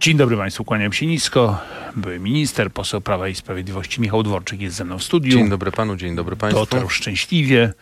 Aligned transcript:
Dzień 0.00 0.16
dobry 0.16 0.36
Państwu, 0.36 0.64
kłaniam 0.64 0.92
się 0.92 1.06
nisko. 1.06 1.58
Były 1.96 2.18
minister, 2.18 2.72
poseł 2.72 3.00
Prawa 3.00 3.28
i 3.28 3.34
Sprawiedliwości 3.34 4.00
Michał 4.00 4.22
Dworczyk 4.22 4.60
jest 4.60 4.76
ze 4.76 4.84
mną 4.84 4.98
w 4.98 5.02
studiu. 5.04 5.32
Dzień 5.38 5.48
dobry 5.48 5.72
panu, 5.72 5.96
dzień 5.96 6.16
dobry 6.16 6.36
państwu. 6.36 6.60
Dotarł 6.60 6.88
szczęśliwie. 6.88 7.72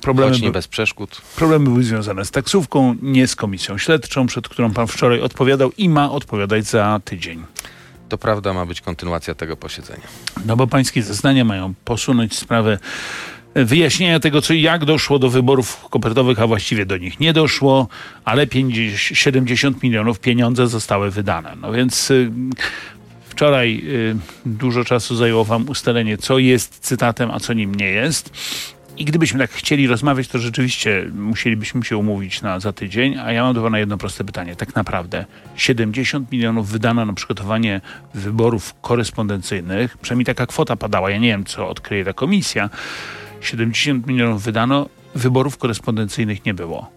Problemy, 0.00 0.32
Choć 0.32 0.42
nie 0.42 0.50
bez 0.50 0.68
przeszkód. 0.68 1.22
problemy 1.36 1.64
były 1.64 1.84
związane 1.84 2.24
z 2.24 2.30
taksówką, 2.30 2.96
nie 3.02 3.26
z 3.26 3.36
komisją 3.36 3.78
śledczą, 3.78 4.26
przed 4.26 4.48
którą 4.48 4.72
pan 4.72 4.86
wczoraj 4.86 5.20
odpowiadał 5.20 5.72
i 5.78 5.88
ma 5.88 6.10
odpowiadać 6.12 6.64
za 6.64 7.00
tydzień. 7.04 7.44
To 8.08 8.18
prawda, 8.18 8.52
ma 8.52 8.66
być 8.66 8.80
kontynuacja 8.80 9.34
tego 9.34 9.56
posiedzenia. 9.56 10.06
No 10.46 10.56
bo 10.56 10.66
pańskie 10.66 11.02
zeznania 11.02 11.44
mają 11.44 11.74
posunąć 11.84 12.36
sprawę 12.38 12.78
wyjaśnienia 13.64 14.20
tego, 14.20 14.42
co 14.42 14.54
i 14.54 14.62
jak 14.62 14.84
doszło 14.84 15.18
do 15.18 15.30
wyborów 15.30 15.86
kopertowych, 15.90 16.40
a 16.40 16.46
właściwie 16.46 16.86
do 16.86 16.96
nich 16.96 17.20
nie 17.20 17.32
doszło, 17.32 17.88
ale 18.24 18.46
50, 18.46 19.18
70 19.18 19.82
milionów 19.82 20.20
pieniądze 20.20 20.66
zostały 20.66 21.10
wydane. 21.10 21.56
No 21.60 21.72
więc 21.72 22.10
y, 22.10 22.30
wczoraj 23.28 23.82
y, 23.84 24.16
dużo 24.46 24.84
czasu 24.84 25.16
zajęło 25.16 25.44
wam 25.44 25.68
ustalenie, 25.68 26.18
co 26.18 26.38
jest 26.38 26.78
cytatem, 26.78 27.30
a 27.30 27.40
co 27.40 27.52
nim 27.52 27.74
nie 27.74 27.90
jest. 27.90 28.32
I 28.98 29.04
gdybyśmy 29.04 29.38
tak 29.38 29.50
chcieli 29.50 29.86
rozmawiać, 29.86 30.28
to 30.28 30.38
rzeczywiście 30.38 31.10
musielibyśmy 31.14 31.84
się 31.84 31.96
umówić 31.96 32.42
na 32.42 32.60
za 32.60 32.72
tydzień, 32.72 33.18
a 33.18 33.32
ja 33.32 33.42
mam 33.42 33.54
do 33.54 33.62
pana 33.62 33.78
jedno 33.78 33.98
proste 33.98 34.24
pytanie. 34.24 34.56
Tak 34.56 34.74
naprawdę 34.74 35.24
70 35.56 36.32
milionów 36.32 36.68
wydano 36.68 37.06
na 37.06 37.12
przygotowanie 37.12 37.80
wyborów 38.14 38.74
korespondencyjnych, 38.80 39.98
przynajmniej 39.98 40.26
taka 40.26 40.46
kwota 40.46 40.76
padała, 40.76 41.10
ja 41.10 41.18
nie 41.18 41.28
wiem, 41.28 41.44
co 41.44 41.68
odkryje 41.68 42.04
ta 42.04 42.12
komisja. 42.12 42.70
70 43.40 44.06
milionów 44.06 44.42
wydano, 44.42 44.88
wyborów 45.14 45.58
korespondencyjnych 45.58 46.44
nie 46.44 46.54
było. 46.54 46.90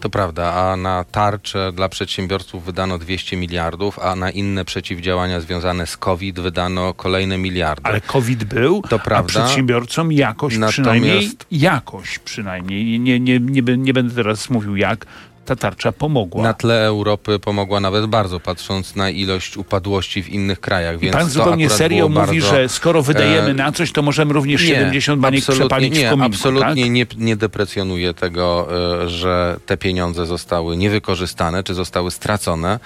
To 0.00 0.10
prawda, 0.10 0.54
a 0.54 0.76
na 0.76 1.04
tarczę 1.04 1.72
dla 1.72 1.88
przedsiębiorców 1.88 2.64
wydano 2.64 2.98
200 2.98 3.36
miliardów, 3.36 3.98
a 3.98 4.16
na 4.16 4.30
inne 4.30 4.64
przeciwdziałania 4.64 5.40
związane 5.40 5.86
z 5.86 5.96
COVID 5.96 6.40
wydano 6.40 6.94
kolejne 6.94 7.38
miliardy. 7.38 7.82
Ale 7.84 8.00
COVID 8.00 8.44
był, 8.44 8.82
To 8.82 8.98
prawda. 8.98 9.40
a 9.40 9.44
przedsiębiorcom 9.44 10.12
jakoś 10.12 10.54
Natomiast- 10.54 10.72
przynajmniej, 10.72 11.30
jakoś 11.50 12.18
przynajmniej, 12.18 13.00
nie, 13.00 13.20
nie, 13.20 13.40
nie, 13.40 13.62
nie 13.76 13.92
będę 13.92 14.14
teraz 14.14 14.50
mówił 14.50 14.76
jak, 14.76 15.06
ta 15.48 15.56
tarcza 15.56 15.92
pomogła. 15.92 16.42
Na 16.42 16.54
tle 16.54 16.86
Europy 16.86 17.38
pomogła 17.38 17.80
nawet 17.80 18.06
bardzo, 18.06 18.40
patrząc 18.40 18.96
na 18.96 19.10
ilość 19.10 19.56
upadłości 19.56 20.22
w 20.22 20.28
innych 20.28 20.60
krajach. 20.60 20.98
Więc 20.98 21.16
pan 21.16 21.28
zupełnie 21.30 21.70
serio 21.70 22.08
mówi, 22.08 22.14
bardzo, 22.40 22.40
że 22.56 22.68
skoro 22.68 23.02
wydajemy 23.02 23.50
e, 23.50 23.54
na 23.54 23.72
coś, 23.72 23.92
to 23.92 24.02
możemy 24.02 24.32
również 24.32 24.60
70 24.60 25.20
baniek 25.20 25.42
przepalić 25.44 25.94
nie, 25.94 26.06
w 26.06 26.10
kominku, 26.10 26.26
Absolutnie 26.26 26.82
tak? 26.84 26.92
nie, 26.92 27.06
nie 27.16 27.36
deprecjonuję 27.36 28.14
tego, 28.14 28.68
e, 29.04 29.08
że 29.08 29.56
te 29.66 29.76
pieniądze 29.76 30.26
zostały 30.26 30.76
niewykorzystane, 30.76 31.62
czy 31.64 31.74
zostały 31.74 32.10
stracone. 32.10 32.80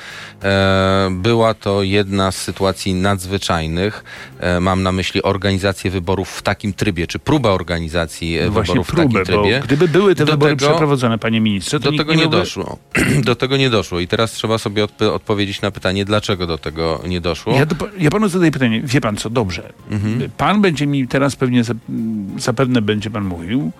E, 0.44 1.08
Była 1.10 1.54
to 1.54 1.82
jedna 1.82 2.32
z 2.32 2.36
sytuacji 2.36 2.94
nadzwyczajnych. 2.94 4.04
Mam 4.60 4.82
na 4.82 4.92
myśli 4.92 5.22
organizację 5.22 5.90
wyborów 5.90 6.28
w 6.30 6.42
takim 6.42 6.72
trybie, 6.72 7.06
czy 7.06 7.18
próbę 7.18 7.50
organizacji 7.50 8.38
No 8.44 8.50
wyborów 8.50 8.88
w 8.88 8.90
próbę, 8.90 9.02
takim 9.08 9.24
trybie. 9.24 9.58
bo 9.60 9.66
gdyby 9.66 9.88
były 9.88 10.14
te 10.14 10.24
Do 10.24 10.32
wybory 10.32 10.56
tego- 10.56 10.70
przeprowadzone, 10.70 11.18
panie 11.18 11.40
ministrze, 11.40 11.80
to 11.80 11.90
Do 11.92 11.98
tego 11.98 12.12
nie 12.12 12.16
nie 12.16 12.22
miałby- 12.22 12.36
doszło. 12.56 12.78
Do 13.24 13.36
tego 13.36 13.56
nie 13.56 13.70
doszło. 13.70 14.00
I 14.00 14.08
teraz 14.08 14.32
trzeba 14.32 14.58
sobie 14.58 14.84
odp- 14.84 15.10
odpowiedzieć 15.12 15.60
na 15.62 15.70
pytanie, 15.70 16.04
dlaczego 16.04 16.46
do 16.46 16.58
tego 16.58 17.00
nie 17.06 17.20
doszło. 17.20 17.54
Ja, 17.54 17.66
do, 17.66 17.76
ja 17.98 18.10
panu 18.10 18.28
zadaję 18.28 18.50
pytanie, 18.52 18.80
wie 18.84 19.00
pan 19.00 19.16
co, 19.16 19.30
dobrze. 19.30 19.72
Mhm. 19.90 20.30
Pan 20.36 20.60
będzie 20.60 20.86
mi 20.86 21.08
teraz 21.08 21.36
pewnie, 21.36 21.64
za- 21.64 21.74
zapewne 22.38 22.82
będzie 22.82 23.10
pan 23.10 23.24
mówił, 23.24 23.72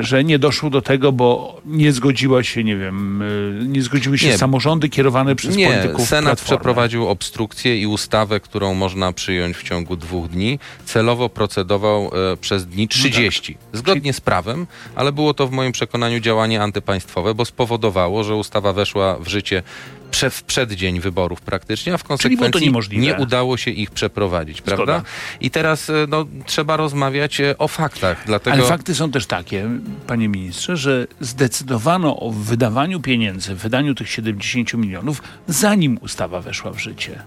że 0.00 0.24
nie 0.24 0.38
doszło 0.38 0.70
do 0.70 0.82
tego, 0.82 1.12
bo 1.12 1.60
nie 1.64 1.92
zgodziła 1.92 2.42
się, 2.42 2.64
nie 2.64 2.76
wiem, 2.76 3.22
e, 3.22 3.64
nie 3.64 3.82
zgodziły 3.82 4.18
się 4.18 4.26
Nie. 4.26 4.38
samorządy 4.38 4.88
kierowane 4.88 5.36
przez 5.36 5.56
Nie, 5.56 5.66
polityków 5.66 6.08
Senat 6.08 6.24
Platformy. 6.24 6.46
przeprowadził 6.58 7.08
obstrukcję 7.08 7.80
i 7.80 7.86
ustawę, 7.86 8.40
którą 8.40 8.74
można 8.74 9.12
przyjąć 9.12 9.56
w 9.56 9.62
ciągu 9.62 9.96
dwóch 9.96 10.28
dni. 10.28 10.58
Celowo 10.84 11.28
procedował 11.28 12.10
e, 12.32 12.36
przez 12.36 12.66
dni 12.66 12.88
30. 12.88 13.56
Zgodnie 13.72 14.12
z 14.12 14.20
prawem, 14.20 14.66
ale 14.94 15.12
było 15.12 15.34
to 15.34 15.46
w 15.46 15.50
moim 15.50 15.72
przekonaniu 15.72 16.20
działanie 16.20 16.62
antypaństwowe, 16.62 17.34
bo 17.34 17.44
spowodowało, 17.44 18.24
że 18.24 18.34
ustawa 18.36 18.72
weszła 18.72 19.18
w 19.18 19.28
życie 19.28 19.62
prze, 20.10 20.30
w 20.30 20.42
przeddzień 20.42 21.00
wyborów 21.00 21.40
praktycznie, 21.40 21.94
a 21.94 21.98
w 21.98 22.04
konsekwencji 22.04 22.72
nie 22.92 23.14
udało 23.14 23.56
się 23.56 23.70
ich 23.70 23.90
przeprowadzić, 23.90 24.62
prawda? 24.62 24.84
Zgoda. 24.84 25.02
I 25.40 25.50
teraz 25.50 25.90
e, 25.90 25.92
no, 26.08 26.26
trzeba 26.46 26.76
rozmawiać 26.76 27.40
e, 27.40 27.58
o 27.58 27.68
faktach, 27.68 28.22
dlatego... 28.26 28.56
Ale 28.56 28.66
fakty 28.66 28.94
są 28.94 29.10
też 29.10 29.26
takie, 29.26 29.70
panie 30.06 30.28
ministrze, 30.28 30.76
że 30.76 31.06
zdecydowano 31.20 32.20
o 32.20 32.30
wydawaniu 32.30 33.00
pieniędzy, 33.00 33.54
wydaniu 33.54 33.94
tych 33.94 34.10
70 34.10 34.74
milionów, 34.74 35.22
zanim 35.46 35.98
ustawa 36.02 36.40
weszła 36.40 36.72
w 36.72 36.78
życie. 36.78 37.22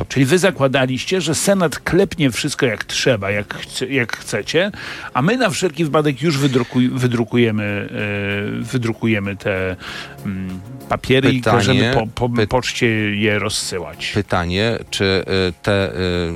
To- 0.00 0.04
Czyli 0.14 0.26
wy 0.26 0.38
zakładaliście, 0.38 1.20
że 1.20 1.34
Senat 1.34 1.78
klepnie 1.78 2.30
wszystko 2.30 2.66
jak 2.66 2.84
trzeba, 2.84 3.30
jak, 3.30 3.58
jak 3.90 4.16
chcecie, 4.16 4.70
a 5.14 5.22
my 5.22 5.36
na 5.36 5.50
wszelki 5.50 5.84
wypadek 5.84 6.22
już 6.22 6.38
wydrukuj, 6.38 6.88
wydrukujemy, 6.88 7.88
e, 8.60 8.62
wydrukujemy 8.62 9.36
te 9.36 9.76
mm, 10.26 10.60
papiery 10.88 11.28
Pytanie- 11.28 11.38
i 11.38 11.42
każemy 11.42 11.90
po, 11.94 12.06
po 12.06 12.28
py- 12.28 12.46
poczcie 12.46 12.86
je 13.16 13.38
rozsyłać. 13.38 14.10
pytanie, 14.14 14.78
czy 14.90 15.04
y, 15.48 15.52
te 15.62 15.92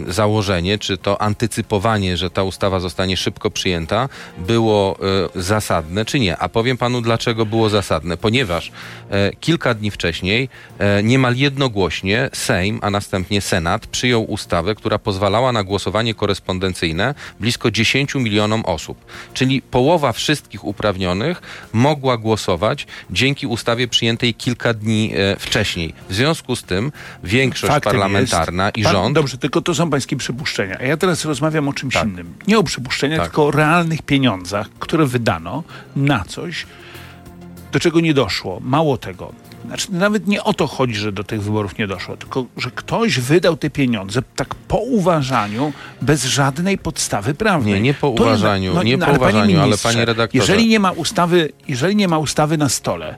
y, 0.09 0.13
założenie, 0.13 0.79
czy 0.79 0.97
to 0.99 1.23
antycypowanie, 1.23 2.17
że 2.17 2.31
ta 2.31 2.43
ustawa 2.43 2.81
zostanie 2.81 3.17
szybko 3.17 3.51
przyjęta, 3.51 4.09
było 4.39 4.99
y, 5.37 5.43
zasadne, 5.43 6.05
czy 6.05 6.21
nie. 6.21 6.37
A 6.37 6.49
powiem 6.49 6.77
panu, 6.77 7.01
dlaczego 7.01 7.47
było 7.47 7.69
zasadne. 7.69 8.17
Ponieważ 8.17 8.73
e, 9.11 9.31
kilka 9.41 9.75
dni 9.75 9.91
wcześniej 9.91 10.49
e, 10.79 11.03
niemal 11.03 11.37
jednogłośnie 11.37 12.31
Sejm, 12.33 12.79
a 12.83 12.91
następnie 12.91 13.41
Senat 13.41 13.53
przyjął 13.91 14.22
ustawę, 14.22 14.75
która 14.75 14.98
pozwalała 14.98 15.53
na 15.53 15.65
głosowanie 15.65 16.15
korespondencyjne 16.15 17.15
blisko 17.41 17.70
10 17.70 18.15
milionom 18.15 18.65
osób. 18.65 19.04
Czyli 19.34 19.62
połowa 19.62 20.12
wszystkich 20.12 20.65
uprawnionych 20.65 21.42
mogła 21.72 22.16
głosować 22.16 22.87
dzięki 23.10 23.47
ustawie 23.47 23.88
przyjętej 23.88 24.34
kilka 24.34 24.75
dni 24.75 25.12
e, 25.16 25.37
wcześniej. 25.37 25.94
W 26.09 26.15
związku 26.15 26.56
z 26.56 26.62
tym 26.62 26.92
większość 27.25 27.72
Faktem 27.72 27.92
parlamentarna 27.92 28.65
jest, 28.66 28.76
i 28.76 28.82
pan, 28.82 28.92
rząd 28.92 29.15
Dobrze, 29.15 29.38
tylko 29.38 29.60
to 29.60 29.75
są 29.75 29.91
pańskie 29.91 30.16
przypuszczenia. 30.16 30.76
A 30.81 30.82
ja 30.82 30.97
teraz 30.97 31.25
rozmawiam 31.25 31.69
o 31.69 31.72
czymś 31.72 31.94
Tak. 31.94 32.04
innym. 32.04 32.34
Nie 32.47 32.59
o 32.59 32.62
przypuszczeniach, 32.62 33.19
Tak. 33.19 33.28
tylko 33.28 33.47
o 33.47 33.50
realnych 33.50 34.03
pieniądzach, 34.03 34.69
które 34.78 35.06
wydano 35.06 35.62
na 35.97 36.25
coś, 36.25 36.66
do 37.75 37.81
czego 37.81 38.01
nie 38.01 38.15
doszło. 38.15 38.61
Mało 38.61 38.99
tego. 38.99 39.33
Znaczy, 39.67 39.93
nawet 39.93 40.27
nie 40.27 40.45
o 40.45 40.55
to 40.55 40.67
chodzi, 40.67 40.95
że 40.95 41.12
do 41.12 41.25
tych 41.25 41.43
wyborów 41.43 41.79
nie 41.79 41.87
doszło, 41.87 42.17
tylko 42.17 42.47
że 42.57 42.71
ktoś 42.71 43.21
wydał 43.21 43.57
te 43.57 43.71
pieniądze 43.71 44.23
tak 44.37 44.55
po 44.55 44.77
uważaniu, 44.77 45.73
bez 46.03 46.25
żadnej 46.25 46.79
podstawy 46.79 47.34
prawnej. 47.34 47.75
Nie, 47.75 47.81
nie 47.81 47.95
po 47.95 48.11
To 48.11 48.23
uważaniu, 48.23 48.83
nie 48.83 48.99
po 48.99 49.07
ale 49.07 49.19
panie 49.19 49.29
uważaniu, 49.29 49.59
ale 49.59 49.67
ministrze, 49.67 49.89
panie 49.89 50.05
redaktorze. 50.05 50.43
Jeżeli 50.43 50.69
nie 50.69 50.81
ma 50.81 50.91
ustawy, 50.91 51.53
jeżeli 51.69 51.97
nie 51.97 52.09
ma 52.09 52.19
ustawy 52.19 52.59
na 52.59 52.69
stole, 52.69 53.17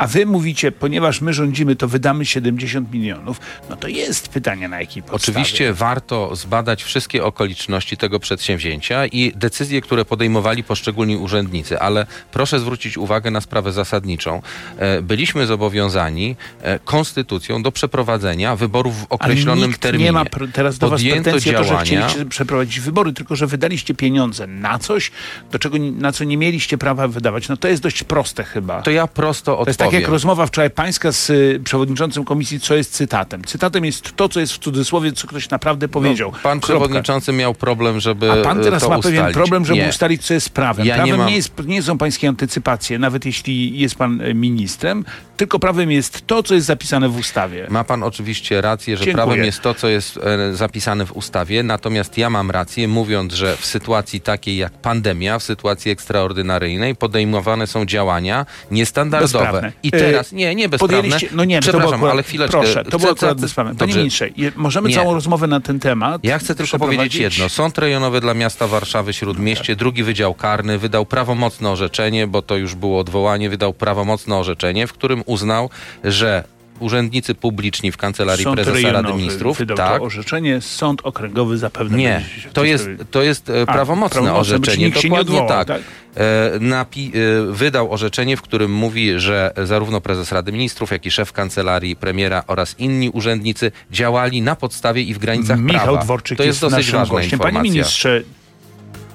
a 0.00 0.06
wy 0.06 0.26
mówicie, 0.26 0.72
ponieważ 0.72 1.20
my 1.20 1.34
rządzimy, 1.34 1.76
to 1.76 1.88
wydamy 1.88 2.26
70 2.26 2.92
milionów, 2.92 3.40
no 3.70 3.76
to 3.76 3.88
jest 3.88 4.28
pytanie 4.28 4.68
na 4.68 4.80
jakiej 4.80 5.02
podstawie. 5.02 5.32
Oczywiście 5.38 5.72
warto 5.72 6.36
zbadać 6.36 6.82
wszystkie 6.82 7.24
okoliczności 7.24 7.96
tego 7.96 8.20
przedsięwzięcia 8.20 9.06
i 9.06 9.32
decyzje, 9.36 9.80
które 9.80 10.04
podejmowali 10.04 10.64
poszczególni 10.64 11.16
urzędnicy, 11.16 11.80
ale 11.80 12.06
proszę 12.32 12.60
zwrócić 12.60 12.98
uwagę 12.98 13.30
na 13.30 13.40
sprawę 13.40 13.72
zasadniczą. 13.72 14.42
E, 14.78 15.02
Byliśmy 15.02 15.46
zobowiązani 15.46 16.36
e, 16.62 16.78
konstytucją 16.78 17.62
do 17.62 17.72
przeprowadzenia 17.72 18.56
wyborów 18.56 19.00
w 19.00 19.06
określonym 19.08 19.74
terminie. 19.74 20.04
nie 20.04 20.12
ma 20.12 20.24
teraz 20.52 20.78
do 20.78 20.90
was 20.90 21.02
pretensji 21.02 21.56
o 21.56 21.58
to, 21.58 21.64
że 21.64 21.78
chcieliście 21.78 22.26
przeprowadzić 22.26 22.80
wybory, 22.80 23.12
tylko 23.12 23.36
że 23.36 23.46
wydaliście 23.46 23.94
pieniądze 23.94 24.46
na 24.46 24.78
coś, 24.78 25.10
do 25.52 25.58
czego, 25.58 25.78
na 25.78 26.12
co 26.12 26.24
nie 26.24 26.36
mieliście 26.36 26.78
prawa 26.78 27.08
wydawać. 27.08 27.48
No 27.48 27.56
to 27.56 27.68
jest 27.68 27.82
dość 27.82 28.04
proste 28.04 28.44
chyba. 28.44 28.82
To 28.82 28.90
ja 28.90 29.06
prosto 29.06 29.52
To 29.52 29.58
odpowiem. 29.58 29.89
Tak 29.90 30.00
jak 30.00 30.10
rozmowa 30.10 30.46
wczoraj 30.46 30.70
pańska 30.70 31.12
z 31.12 31.30
y, 31.30 31.60
przewodniczącym 31.64 32.24
komisji, 32.24 32.60
co 32.60 32.74
jest 32.74 32.92
cytatem. 32.92 33.44
Cytatem 33.44 33.84
jest 33.84 34.16
to, 34.16 34.28
co 34.28 34.40
jest 34.40 34.52
w 34.52 34.58
cudzysłowie, 34.58 35.12
co 35.12 35.26
ktoś 35.26 35.50
naprawdę 35.50 35.88
powiedział. 35.88 36.30
No, 36.32 36.38
pan 36.42 36.60
Kropka. 36.60 36.66
przewodniczący 36.66 37.32
miał 37.32 37.54
problem, 37.54 38.00
żeby 38.00 38.32
A 38.32 38.36
pan 38.44 38.62
teraz 38.62 38.88
ma 38.88 38.96
ustalić. 38.98 39.18
pewien 39.20 39.32
problem, 39.34 39.64
żeby 39.66 39.78
Nie. 39.80 39.88
ustalić, 39.88 40.22
co 40.26 40.34
jest 40.34 40.50
prawem. 40.50 40.86
Ja 40.86 40.96
nie 40.96 41.02
prawem 41.02 41.16
nie, 41.16 41.24
mam- 41.24 41.32
jest, 41.34 41.52
nie 41.66 41.82
są 41.82 41.98
pańskie 41.98 42.28
antycypacje, 42.28 42.98
nawet 42.98 43.24
jeśli 43.26 43.78
jest 43.80 43.94
pan 43.94 44.20
e, 44.20 44.34
ministrem, 44.34 45.04
tylko 45.36 45.58
prawem 45.58 45.90
jest 45.90 46.26
to, 46.26 46.42
co 46.42 46.54
jest 46.54 46.66
zapisane 46.66 47.08
w 47.08 47.16
ustawie. 47.18 47.66
Ma 47.70 47.84
pan 47.84 48.02
oczywiście 48.02 48.60
rację, 48.60 48.96
że 48.96 49.04
Dziękuję. 49.04 49.24
prawem 49.26 49.44
jest 49.44 49.60
to, 49.60 49.74
co 49.74 49.88
jest 49.88 50.16
e, 50.16 50.54
zapisane 50.54 51.06
w 51.06 51.12
ustawie, 51.16 51.62
natomiast 51.62 52.18
ja 52.18 52.30
mam 52.30 52.50
rację, 52.50 52.88
mówiąc, 52.88 53.32
że 53.34 53.56
w 53.56 53.66
sytuacji 53.66 54.20
takiej 54.20 54.56
jak 54.56 54.72
pandemia, 54.72 55.38
w 55.38 55.42
sytuacji 55.42 55.90
ekstraordynaryjnej 55.90 56.96
podejmowane 56.96 57.66
są 57.66 57.84
działania 57.86 58.46
niestandardowe. 58.70 59.38
Bezprawne. 59.44 59.72
I 59.82 59.88
E, 59.88 59.90
teraz, 59.90 60.32
nie, 60.32 60.54
nie 60.54 60.68
bezprawne, 60.68 61.16
no 61.32 61.44
nie, 61.44 61.60
to 61.60 61.70
było 61.70 61.80
przepraszam, 61.80 62.04
ale 62.04 62.22
chwileczkę. 62.22 62.58
Proszę, 62.58 62.84
to 62.84 62.98
było 62.98 63.12
akurat 63.12 63.40
bezprawne. 63.40 63.74
Panie 63.74 63.94
ministrze, 63.94 64.28
możemy 64.56 64.88
Nie. 64.88 64.94
całą 64.94 65.14
rozmowę 65.14 65.46
na 65.46 65.60
ten 65.60 65.80
temat 65.80 66.24
Ja 66.24 66.38
chcę 66.38 66.54
tylko 66.54 66.78
powiedzieć 66.78 67.14
jedno. 67.14 67.48
Sąd 67.48 67.78
rejonowy 67.78 68.20
dla 68.20 68.34
miasta 68.34 68.66
Warszawy 68.66 69.12
Śródmieście, 69.12 69.76
drugi 69.76 70.02
wydział 70.02 70.34
karny, 70.34 70.78
wydał 70.78 71.06
prawomocne 71.06 71.70
orzeczenie, 71.70 72.26
bo 72.26 72.42
to 72.42 72.56
już 72.56 72.74
było 72.74 72.98
odwołanie, 72.98 73.50
wydał 73.50 73.74
prawomocne 73.74 74.36
orzeczenie, 74.36 74.86
w 74.86 74.92
którym 74.92 75.22
uznał, 75.26 75.70
że 76.04 76.44
urzędnicy 76.80 77.34
publiczni 77.34 77.92
w 77.92 77.96
Kancelarii 77.96 78.44
Sąd 78.44 78.60
Prezesa 78.60 78.92
Rady 78.92 79.12
Ministrów. 79.12 79.58
wydał 79.58 79.76
Tak. 79.76 79.98
to 79.98 80.04
orzeczenie, 80.04 80.60
sąd 80.60 81.00
okręgowy 81.04 81.58
zapewne 81.58 81.98
Nie, 81.98 82.24
to 82.52 82.64
jest, 82.64 82.88
to 83.10 83.22
jest 83.22 83.50
e, 83.50 83.62
A, 83.62 83.72
prawomocne 83.72 84.34
orzeczenie. 84.34 84.90
Dokładnie 84.90 85.20
odwołał, 85.20 85.48
tak. 85.48 85.68
tak? 85.68 85.80
E, 86.16 86.58
napi- 86.60 87.10
e, 87.16 87.52
wydał 87.52 87.92
orzeczenie, 87.92 88.36
w 88.36 88.42
którym 88.42 88.72
mówi, 88.72 89.20
że 89.20 89.52
zarówno 89.64 90.00
prezes 90.00 90.32
Rady 90.32 90.52
Ministrów, 90.52 90.90
jak 90.90 91.06
i 91.06 91.10
szef 91.10 91.32
kancelarii 91.32 91.96
premiera 91.96 92.44
oraz 92.46 92.74
inni 92.78 93.10
urzędnicy 93.10 93.72
działali 93.90 94.42
na 94.42 94.56
podstawie 94.56 95.02
i 95.02 95.14
w 95.14 95.18
granicach 95.18 95.60
Michał 95.60 95.82
prawa. 95.86 96.02
Dworczyk 96.02 96.38
to 96.38 96.44
jest, 96.44 96.62
jest, 96.62 96.74
dosyć 96.74 96.90
ważna 96.90 97.14
gościem. 97.16 97.32
informacja. 97.32 97.58
Panie 97.60 97.70
ministrze, 97.70 98.22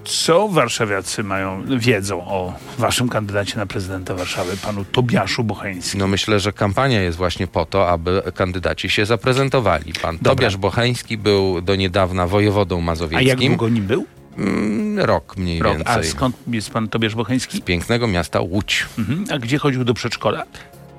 co 0.05 0.47
warszawiacy 0.47 1.23
mają, 1.23 1.63
wiedzą 1.77 2.21
o 2.27 2.53
waszym 2.77 3.09
kandydacie 3.09 3.57
na 3.57 3.65
prezydenta 3.65 4.15
Warszawy, 4.15 4.57
panu 4.57 4.85
Tobiaszu 4.85 5.43
Bocheńskim? 5.43 5.99
No 5.99 6.07
myślę, 6.07 6.39
że 6.39 6.53
kampania 6.53 7.01
jest 7.01 7.17
właśnie 7.17 7.47
po 7.47 7.65
to, 7.65 7.89
aby 7.89 8.21
kandydaci 8.35 8.89
się 8.89 9.05
zaprezentowali. 9.05 9.93
Pan 10.01 10.17
Dobra. 10.17 10.29
Tobiasz 10.35 10.57
Bocheński 10.57 11.17
był 11.17 11.61
do 11.61 11.75
niedawna 11.75 12.27
wojewodą 12.27 12.75
A 12.75 12.79
jak 12.79 12.85
mazowieckim. 12.85 13.47
długo 13.47 13.69
nim 13.69 13.85
był? 13.85 14.05
Mm, 14.37 14.99
Rok 14.99 15.37
mniej 15.37 15.59
Rok. 15.59 15.77
A 15.85 15.93
więcej. 15.93 16.11
skąd 16.11 16.35
jest 16.47 16.69
pan 16.69 16.87
Tobiasz 16.89 17.15
Bocheński? 17.15 17.57
Z 17.57 17.61
pięknego 17.61 18.07
miasta 18.07 18.41
Łódź. 18.41 18.85
Mhm. 18.99 19.25
A 19.31 19.37
gdzie 19.39 19.57
chodził 19.57 19.83
do 19.83 19.93
przedszkola? 19.93 20.43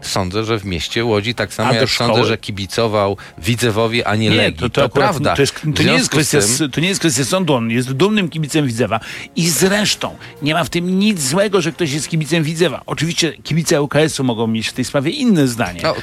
Sądzę, 0.06 0.44
że 0.44 0.58
w 0.58 0.64
mieście 0.64 1.04
Łodzi 1.04 1.34
tak 1.34 1.54
samo 1.54 1.72
jak 1.72 1.88
szkoły? 1.88 2.08
sądzę, 2.10 2.24
że 2.28 2.38
kibicował 2.38 3.16
Widzewowi, 3.38 4.04
a 4.04 4.16
nie, 4.16 4.30
Legii. 4.30 4.70
To, 4.70 4.84
akurat- 4.84 4.92
prawda. 4.92 5.34
To, 5.36 5.42
jest, 5.42 5.60
to, 5.76 5.82
nie 5.82 5.92
jest 5.92 6.08
kwestia, 6.10 6.38
tym- 6.58 6.70
to 6.70 6.80
nie 6.80 6.88
jest 6.88 7.00
kwestia 7.00 7.24
sądu, 7.24 7.54
on 7.54 7.70
jest 7.70 7.92
dumnym 7.92 8.28
kibicem 8.28 8.66
Widzewa. 8.66 9.00
I 9.36 9.48
zresztą 9.48 10.16
nie 10.42 10.54
ma 10.54 10.64
w 10.64 10.70
tym 10.70 10.98
nic 10.98 11.20
złego, 11.20 11.60
że 11.60 11.72
ktoś 11.72 11.92
jest 11.92 12.08
kibicem 12.08 12.42
Widzewa. 12.42 12.82
Oczywiście 12.86 13.32
kibice 13.32 13.82
UKS-u 13.82 14.24
mogą 14.24 14.46
mieć 14.46 14.68
w 14.68 14.72
tej 14.72 14.84
sprawie 14.84 15.10
inne 15.10 15.48
zdanie. 15.48 15.80
No, 15.82 15.94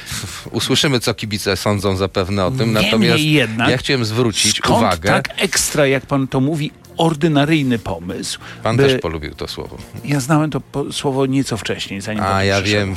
usłyszymy, 0.50 1.00
co 1.00 1.14
kibice 1.14 1.56
sądzą 1.56 1.96
zapewne 1.96 2.46
o 2.46 2.50
tym. 2.50 2.58
Niemniej 2.58 2.84
Natomiast 2.84 3.22
jednak, 3.22 3.68
ja 3.70 3.76
chciałem 3.76 4.04
zwrócić 4.04 4.56
Skąd 4.56 4.78
uwagę. 4.78 5.08
tak 5.08 5.28
ekstra, 5.36 5.86
jak 5.86 6.06
pan 6.06 6.28
to 6.28 6.40
mówi, 6.40 6.70
ordynaryjny 6.96 7.78
pomysł? 7.78 8.40
Pan 8.62 8.76
by- 8.76 8.82
też 8.88 9.00
polubił 9.00 9.34
to 9.34 9.48
słowo. 9.48 9.78
Ja 10.04 10.20
znałem 10.20 10.50
to 10.50 10.60
po, 10.60 10.92
słowo 10.92 11.26
nieco 11.26 11.56
wcześniej, 11.56 12.00
zanim 12.00 12.22
A 12.22 12.44
ja 12.44 12.60
przyszedł. 12.62 12.86
wiem, 12.86 12.96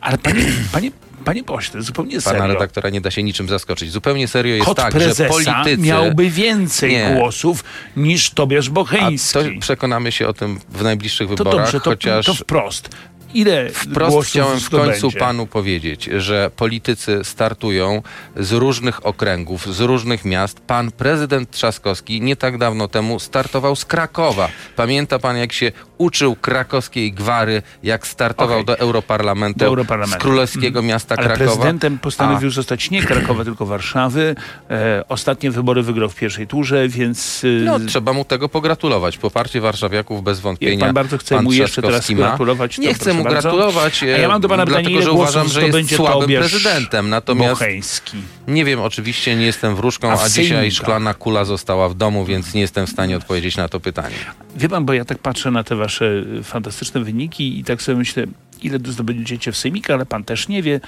ale 0.00 0.18
panie, 0.18 0.42
panie, 0.72 0.90
panie 1.24 1.44
pośle, 1.44 1.82
zupełnie 1.82 2.20
pana 2.20 2.38
serio. 2.38 2.54
redaktora 2.54 2.90
nie 2.90 3.00
da 3.00 3.10
się 3.10 3.22
niczym 3.22 3.48
zaskoczyć. 3.48 3.90
Zupełnie 3.90 4.28
serio 4.28 4.54
jest 4.54 4.66
Kot 4.66 4.76
tak, 4.76 4.92
że 5.00 5.28
politycy. 5.28 5.78
miałby 5.78 6.30
więcej 6.30 6.92
Nie. 6.92 7.14
głosów 7.18 7.64
niż 7.96 8.30
Tobiasz 8.30 8.68
A 8.68 8.70
Bocheński. 8.70 9.32
to 9.38 9.60
przekonamy 9.60 10.12
się 10.12 10.28
o 10.28 10.32
tym 10.32 10.60
w 10.68 10.82
najbliższych 10.82 11.28
To 11.28 11.36
wyborach, 11.36 11.56
dobrze, 11.64 11.80
to, 11.80 11.90
chociaż 11.90 12.26
to 12.26 12.34
wprost. 12.34 12.88
Ile 13.34 13.70
Wprost 13.70 14.28
chciałem 14.28 14.60
w 14.60 14.70
końcu 14.70 15.10
panu 15.12 15.46
powiedzieć, 15.46 16.04
że 16.16 16.50
politycy 16.56 17.20
startują 17.24 18.02
z 18.36 18.52
różnych 18.52 19.06
okręgów, 19.06 19.74
z 19.76 19.80
różnych 19.80 20.24
miast. 20.24 20.60
Pan 20.60 20.90
prezydent 20.92 21.50
Trzaskowski 21.50 22.20
nie 22.20 22.36
tak 22.36 22.58
dawno 22.58 22.88
temu 22.88 23.18
startował 23.18 23.76
z 23.76 23.84
Krakowa. 23.84 24.48
Pamięta 24.76 25.18
pan, 25.18 25.36
jak 25.36 25.52
się 25.52 25.72
uczył 25.98 26.36
krakowskiej 26.36 27.12
gwary, 27.12 27.62
jak 27.82 28.06
startował 28.06 28.58
Okej. 28.60 28.66
do 28.66 28.78
Europarlamentu, 28.78 29.58
Do 29.58 29.66
Europarlamentu. 29.66 30.18
z 30.20 30.22
królewskiego 30.22 30.82
miasta 30.82 31.14
Ale 31.18 31.26
Krakowa. 31.26 31.50
prezydentem 31.50 31.98
postanowił 31.98 32.48
A. 32.48 32.52
zostać 32.52 32.90
nie 32.90 33.02
Krakowa, 33.02 33.44
tylko 33.44 33.66
Warszawy. 33.66 34.34
E, 34.70 35.04
ostatnie 35.08 35.50
wybory 35.50 35.82
wygrał 35.82 36.08
w 36.08 36.14
pierwszej 36.14 36.46
turze, 36.46 36.88
więc 36.88 37.42
e, 37.44 37.64
No, 37.64 37.80
trzeba 37.80 38.12
mu 38.12 38.24
tego 38.24 38.48
pogratulować. 38.48 39.18
Poparcie 39.18 39.60
warszawiaków 39.60 40.22
bez 40.22 40.40
wątpienia. 40.40 40.72
jak 40.72 40.80
pan 40.80 40.94
bardzo 40.94 41.18
chce 41.18 41.34
pan 41.34 41.44
mu 41.44 41.52
jeszcze 41.52 41.82
teraz 41.82 42.10
gratulować, 42.10 42.78
Nie 42.78 42.94
chcę 42.94 43.14
mu 43.14 43.24
bardzo. 43.24 43.40
gratulować, 43.42 44.02
A 44.02 44.06
ja 44.06 44.28
mam 44.28 44.40
do 44.40 44.48
pana 44.48 44.62
e, 44.62 44.66
pytanie, 44.66 44.82
dlatego 44.84 45.00
ile 45.02 45.04
że 45.04 45.12
uważam, 45.12 45.48
że 45.48 45.66
jest 45.68 45.96
słabym 45.96 46.28
prezydentem. 46.38 47.08
Natomiast 47.10 47.52
Bocheński. 47.60 48.16
Nie 48.48 48.64
wiem, 48.64 48.80
oczywiście 48.80 49.36
nie 49.36 49.46
jestem 49.46 49.76
wróżką, 49.76 50.10
A 50.10 50.12
a, 50.12 50.28
dzisiaj 50.28 50.46
sejmikach? 50.48 50.72
szklana 50.72 51.14
kula 51.14 51.44
została 51.44 51.88
w 51.88 51.94
domu, 51.94 52.24
więc 52.24 52.54
nie 52.54 52.60
jestem 52.60 52.86
w 52.86 52.90
stanie 52.90 53.16
odpowiedzieć 53.16 53.56
na 53.56 53.68
to 53.68 53.80
pytanie. 53.80 54.14
Wie 54.56 54.68
pan, 54.68 54.84
bo 54.84 54.92
ja 54.92 55.04
tak 55.04 55.18
patrzę 55.18 55.50
na 55.50 55.64
te 55.64 55.76
wasze 55.76 56.04
y, 56.38 56.42
fantastyczne 56.42 57.00
wyniki 57.04 57.58
i 57.60 57.64
tak 57.64 57.82
sobie 57.82 57.98
myślę, 57.98 58.24
ile 58.62 58.78
zdobędziecie 58.84 59.52
w 59.52 59.56
sejmikach, 59.56 59.94
ale 59.94 60.06
pan 60.06 60.24
też 60.24 60.48
nie 60.48 60.62
wie. 60.62 60.80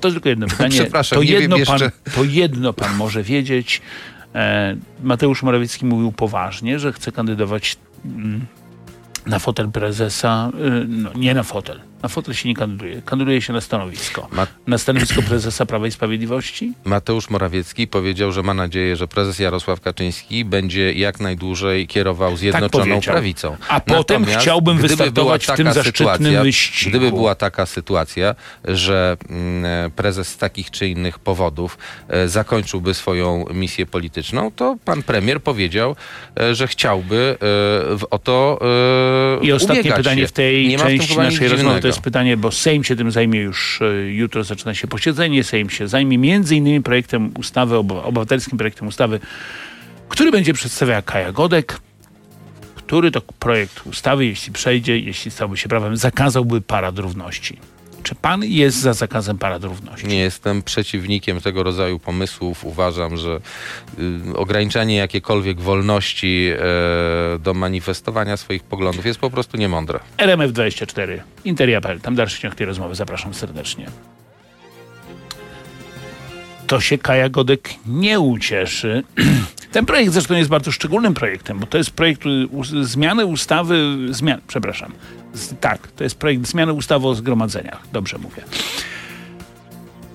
To 0.00 0.10
tylko 0.10 0.28
jedno 0.28 0.46
pytanie. 0.56 0.70
Przepraszam, 0.80 1.16
to 1.16 1.22
jedno 1.22 1.56
pan. 1.66 1.80
To 2.14 2.24
jedno 2.24 2.72
pan 2.72 2.96
może 2.96 3.22
wiedzieć. 3.22 3.82
E, 4.34 4.76
Mateusz 5.02 5.42
Morawiecki 5.42 5.86
mówił 5.86 6.12
poważnie, 6.12 6.78
że 6.78 6.92
chce 6.92 7.12
kandydować 7.12 7.76
mm, 8.04 8.46
na 9.26 9.38
fotel 9.38 9.70
prezesa. 9.70 10.50
y, 10.54 10.84
No, 10.88 11.10
nie 11.14 11.34
na 11.34 11.42
fotel. 11.42 11.80
Na 12.02 12.08
fotel 12.08 12.34
się 12.34 12.48
nie 12.48 12.54
kandyduje. 12.54 13.02
Kandyduje 13.02 13.42
się 13.42 13.52
na 13.52 13.60
stanowisko. 13.60 14.28
Ma 14.32 14.46
Na 14.66 14.78
stanowisko 14.78 15.22
prezesa 15.22 15.66
Prawa 15.66 15.86
i 15.86 15.90
Sprawiedliwości? 15.90 16.72
Mateusz 16.84 17.30
Morawiecki 17.30 17.86
powiedział, 17.86 18.32
że 18.32 18.42
ma 18.42 18.54
nadzieję, 18.54 18.96
że 18.96 19.08
prezes 19.08 19.38
Jarosław 19.38 19.80
Kaczyński 19.80 20.44
będzie 20.44 20.92
jak 20.92 21.20
najdłużej 21.20 21.86
kierował 21.86 22.36
Zjednoczoną 22.36 22.84
powiedział. 22.84 23.12
Prawicą. 23.14 23.56
A 23.68 23.80
potem 23.80 24.24
chciałbym 24.24 24.78
gdyby 24.78 24.88
wystartować 24.88 25.46
w 25.46 25.52
tym 25.52 25.72
zaszczytnym 25.72 26.42
wyścigu. 26.42 26.90
Gdyby 26.90 27.10
była 27.10 27.34
taka 27.34 27.66
sytuacja, 27.66 28.34
że 28.64 29.16
mm, 29.30 29.90
prezes 29.90 30.28
z 30.28 30.36
takich 30.36 30.70
czy 30.70 30.88
innych 30.88 31.18
powodów 31.18 31.78
e, 32.08 32.28
zakończyłby 32.28 32.94
swoją 32.94 33.44
misję 33.54 33.86
polityczną, 33.86 34.50
to 34.56 34.76
pan 34.84 35.02
premier 35.02 35.42
powiedział, 35.42 35.96
e, 36.40 36.54
że 36.54 36.66
chciałby 36.66 37.16
e, 37.34 37.36
w, 37.96 38.06
o 38.10 38.18
to 38.18 38.58
e, 39.40 39.44
I 39.44 39.52
ostatnie 39.52 39.92
pytanie 39.92 40.22
się. 40.22 40.28
w 40.28 40.32
tej 40.32 40.68
Nie 40.68 40.78
w 40.78 40.82
części 40.82 41.08
nic 41.08 41.18
naszej 41.18 41.48
rozmowy. 41.48 41.91
Jest 41.92 42.04
pytanie, 42.04 42.36
bo 42.36 42.50
Sejm 42.50 42.84
się 42.84 42.96
tym 42.96 43.10
zajmie 43.10 43.40
już 43.40 43.82
e, 43.82 44.12
jutro, 44.12 44.44
zaczyna 44.44 44.74
się 44.74 44.86
posiedzenie. 44.86 45.44
Sejm 45.44 45.70
się 45.70 45.88
zajmie 45.88 46.18
między 46.18 46.56
innymi 46.56 46.82
projektem 46.82 47.30
ustawy, 47.38 47.76
obywatelskim 47.76 48.58
projektem 48.58 48.88
ustawy, 48.88 49.20
który 50.08 50.30
będzie 50.30 50.52
przedstawiała 50.52 51.02
Kaja 51.02 51.32
Godek, 51.32 51.80
który 52.74 53.10
to 53.10 53.20
projekt 53.20 53.86
ustawy, 53.86 54.26
jeśli 54.26 54.52
przejdzie, 54.52 54.98
jeśli 54.98 55.30
stałby 55.30 55.56
się 55.56 55.68
prawem, 55.68 55.96
zakazałby 55.96 56.60
parad 56.60 56.98
równości. 56.98 57.58
Czy 58.02 58.14
pan 58.14 58.44
jest 58.44 58.80
za 58.80 58.92
zakazem 58.92 59.38
parad 59.38 59.64
równości? 59.64 60.06
Nie 60.06 60.18
jestem 60.18 60.62
przeciwnikiem 60.62 61.40
tego 61.40 61.62
rodzaju 61.62 61.98
pomysłów. 61.98 62.64
Uważam, 62.64 63.16
że 63.16 63.40
y, 63.98 64.36
ograniczanie 64.36 64.96
jakiejkolwiek 64.96 65.60
wolności 65.60 66.50
e, 66.54 67.38
do 67.38 67.54
manifestowania 67.54 68.36
swoich 68.36 68.62
poglądów 68.62 69.06
jest 69.06 69.20
po 69.20 69.30
prostu 69.30 69.56
niemądre. 69.56 70.00
RMF24, 70.18 71.20
Interia.pl, 71.44 72.00
tam 72.00 72.14
dalszy 72.14 72.40
ciąg 72.40 72.54
tej 72.54 72.66
rozmowy, 72.66 72.94
zapraszam 72.94 73.34
serdecznie. 73.34 73.86
To 76.66 76.80
się 76.80 76.98
Kaja 76.98 77.28
Godek 77.28 77.70
nie 77.86 78.20
ucieszy. 78.20 79.04
Ten 79.72 79.86
projekt 79.86 80.12
zresztą 80.12 80.34
jest 80.34 80.50
bardzo 80.50 80.72
szczególnym 80.72 81.14
projektem, 81.14 81.58
bo 81.58 81.66
to 81.66 81.78
jest 81.78 81.90
projekt 81.90 82.22
y, 82.26 82.84
zmiany 82.84 83.26
ustawy, 83.26 83.96
zmian, 84.10 84.40
przepraszam, 84.46 84.92
tak, 85.60 85.86
to 85.86 86.04
jest 86.04 86.16
projekt 86.16 86.46
zmiany 86.46 86.72
ustawy 86.72 87.08
o 87.08 87.14
zgromadzeniach, 87.14 87.82
dobrze 87.92 88.18
mówię. 88.18 88.42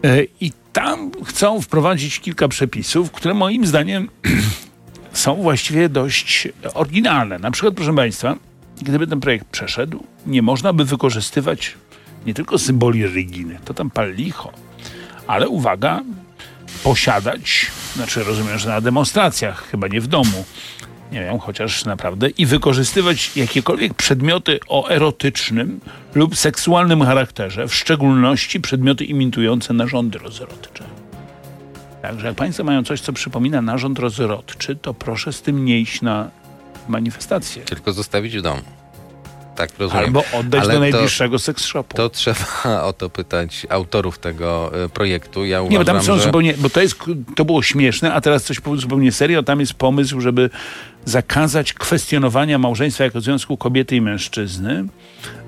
E, 0.04 0.24
I 0.42 0.52
tam 0.74 1.12
chcą 1.26 1.62
wprowadzić 1.62 2.20
kilka 2.20 2.48
przepisów, 2.48 3.12
które 3.12 3.34
moim 3.34 3.66
zdaniem 3.66 4.10
są 5.14 5.36
właściwie 5.36 5.90
dość 5.90 6.48
oryginalne. 6.74 7.40
Na 7.40 7.52
przykład, 7.52 7.74
proszę 7.74 7.96
Państwa, 7.96 8.36
gdyby 8.82 9.08
ten 9.08 9.20
projekt 9.20 9.48
przeszedł, 9.48 10.04
nie 10.26 10.42
można 10.42 10.74
by 10.74 10.86
wykorzystywać 10.86 11.76
nie 12.26 12.34
tylko 12.34 12.58
symboli 12.58 13.04
religijnych, 13.04 13.62
to 13.62 13.74
tam 13.74 13.90
pal 13.90 14.14
licho, 14.14 14.52
ale 15.28 15.50
uwaga, 15.50 16.02
posiadać, 16.84 17.72
znaczy 17.96 18.24
rozumiem, 18.24 18.58
że 18.58 18.70
na 18.70 18.82
demonstracjach, 18.82 19.70
chyba 19.72 19.88
nie 19.88 20.02
w 20.02 20.08
domu, 20.08 20.46
nie 21.12 21.20
wiem, 21.20 21.40
chociaż 21.40 21.86
naprawdę, 21.86 22.30
i 22.30 22.46
wykorzystywać 22.46 23.38
jakiekolwiek 23.38 23.94
przedmioty 23.94 24.60
o 24.68 24.90
erotycznym 24.90 25.80
lub 26.16 26.36
seksualnym 26.36 27.02
charakterze, 27.02 27.68
w 27.68 27.76
szczególności 27.76 28.62
przedmioty 28.62 29.06
imitujące 29.06 29.74
narządy 29.74 30.20
rozrodcze. 30.20 30.84
Także 32.02 32.28
jak 32.28 32.36
Państwo 32.36 32.64
mają 32.64 32.84
coś, 32.84 33.02
co 33.02 33.14
przypomina 33.14 33.62
narząd 33.62 34.00
rozrodczy, 34.00 34.76
to 34.76 34.94
proszę 34.94 35.34
z 35.34 35.42
tym 35.42 35.66
nie 35.66 35.80
iść 35.80 36.02
na 36.02 36.30
manifestację. 36.88 37.64
Tylko 37.64 37.94
zostawić 37.94 38.38
w 38.38 38.42
domu. 38.42 38.77
Tak 39.58 39.70
rozumiem. 39.80 40.06
Albo 40.06 40.24
oddać 40.34 40.64
Ale 40.64 40.74
do 40.74 40.80
najbliższego 40.80 41.40
seks 41.40 41.66
shopu. 41.66 41.98
To 41.98 42.10
trzeba 42.10 42.38
o 42.90 42.94
to 42.94 43.10
pytać 43.10 43.68
autorów 43.70 44.20
tego 44.20 44.72
e, 44.84 44.90
projektu. 44.90 45.46
Ja 45.46 45.62
uważam, 45.62 45.72
Nie, 45.72 45.80
bo 45.80 45.86
tam 45.86 46.04
są 46.04 46.18
że... 46.18 46.24
zupełnie, 46.24 46.54
bo 46.58 46.70
to 46.70 46.82
jest, 46.82 46.96
to 47.36 47.46
było 47.46 47.64
śmieszne, 47.64 48.14
a 48.14 48.22
teraz 48.22 48.44
coś 48.44 48.60
zupełnie 48.76 49.12
serio. 49.12 49.44
Tam 49.44 49.60
jest 49.60 49.74
pomysł, 49.74 50.22
żeby 50.22 50.50
zakazać 51.06 51.74
kwestionowania 51.74 52.58
małżeństwa 52.58 53.04
jako 53.04 53.22
związku 53.22 53.58
kobiety 53.58 53.96
i 53.96 54.02
mężczyzny, 54.02 54.86